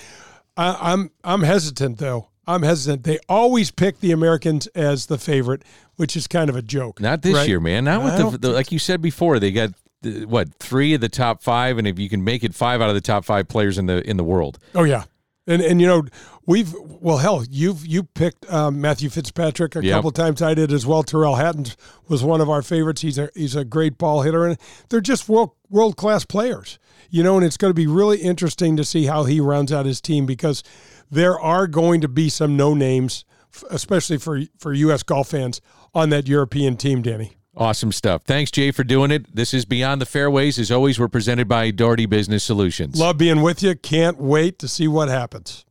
I, 0.55 0.93
I'm 0.93 1.11
I'm 1.23 1.41
hesitant 1.41 1.97
though. 1.97 2.29
I'm 2.47 2.61
hesitant. 2.61 3.03
They 3.03 3.19
always 3.27 3.71
pick 3.71 3.99
the 3.99 4.11
Americans 4.11 4.67
as 4.67 5.07
the 5.07 5.17
favorite, 5.17 5.63
which 5.95 6.15
is 6.15 6.27
kind 6.27 6.49
of 6.49 6.55
a 6.55 6.61
joke. 6.61 7.01
Not 7.01 7.23
this 7.23 7.33
right? 7.35 7.47
year, 7.47 7.59
man. 7.59 7.85
Not 7.85 8.03
with 8.03 8.17
the, 8.17 8.37
the 8.37 8.53
like 8.53 8.71
you 8.71 8.79
said 8.79 9.01
before. 9.01 9.39
They 9.39 9.51
got 9.51 9.71
the, 10.05 10.25
what 10.25 10.53
three 10.59 10.93
of 10.93 11.01
the 11.01 11.09
top 11.09 11.43
five, 11.43 11.77
and 11.77 11.87
if 11.87 11.99
you 11.99 12.07
can 12.09 12.23
make 12.23 12.43
it 12.43 12.53
five 12.55 12.81
out 12.81 12.89
of 12.89 12.95
the 12.95 13.01
top 13.01 13.25
five 13.25 13.47
players 13.47 13.77
in 13.77 13.85
the 13.87 14.07
in 14.09 14.17
the 14.17 14.23
world. 14.23 14.57
Oh 14.73 14.83
yeah, 14.83 15.03
And 15.47 15.61
and 15.61 15.81
you 15.81 15.87
know 15.87 16.03
we've 16.45 16.73
well 16.79 17.17
hell 17.17 17.43
you've 17.49 17.85
you 17.85 18.03
picked 18.03 18.51
um, 18.51 18.79
Matthew 18.79 19.09
Fitzpatrick 19.09 19.75
a 19.75 19.83
Yep. 19.83 19.93
couple 19.95 20.11
times 20.11 20.41
I 20.41 20.53
did 20.53 20.71
as 20.71 20.85
well. 20.85 21.03
Tyrrell 21.03 21.35
Hatton 21.35 21.65
was 22.07 22.23
one 22.23 22.39
of 22.41 22.49
our 22.49 22.61
favorites. 22.61 23.01
He's 23.01 23.17
a 23.17 23.29
he's 23.35 23.55
a 23.55 23.65
great 23.65 23.97
ball 23.97 24.21
hitter 24.21 24.45
and 24.45 24.57
they're 24.89 25.01
just 25.01 25.27
world 25.27 25.51
world 25.69 25.97
class 25.97 26.23
players. 26.25 26.79
You 27.09 27.23
know, 27.23 27.35
and 27.37 27.45
it's 27.45 27.57
going 27.57 27.69
to 27.69 27.75
be 27.75 27.87
really 27.87 28.17
interesting 28.17 28.75
to 28.77 28.83
see 28.83 29.05
how 29.05 29.23
he 29.25 29.39
rounds 29.39 29.71
out 29.71 29.85
his 29.85 30.01
team 30.01 30.25
because 30.25 30.63
there 31.11 31.39
are 31.39 31.67
going 31.67 32.01
to 32.01 32.07
be 32.07 32.29
some 32.29 32.57
no 32.57 32.73
names, 32.73 33.23
especially 33.69 34.17
for 34.17 34.41
for 34.57 34.73
U.S. 34.73 35.03
golf 35.03 35.29
fans 35.29 35.61
on 35.93 36.09
that 36.09 36.27
European 36.27 36.77
team. 36.77 37.01
Danny. 37.01 37.37
Awesome 37.57 37.93
stuff. 37.93 38.23
Thanks, 38.23 38.51
Jay, 38.51 38.71
for 38.71 38.83
doing 38.83 39.11
it. 39.11 39.33
This 39.33 39.53
is 39.53 39.63
Beyond 39.63 40.01
the 40.01 40.05
Fairways. 40.05 40.59
As 40.59 40.71
always, 40.71 40.99
we're 40.99 41.07
presented 41.07 41.47
by 41.47 41.71
Daugherty 41.71 42.05
Business 42.05 42.43
Solutions. 42.43 42.99
Love 42.99 43.17
being 43.17 43.41
with 43.41 43.63
you. 43.63 43.75
Can't 43.75 44.17
wait 44.17 44.59
to 44.59 44.67
see 44.67 44.87
what 44.89 45.07
happens. 45.07 45.63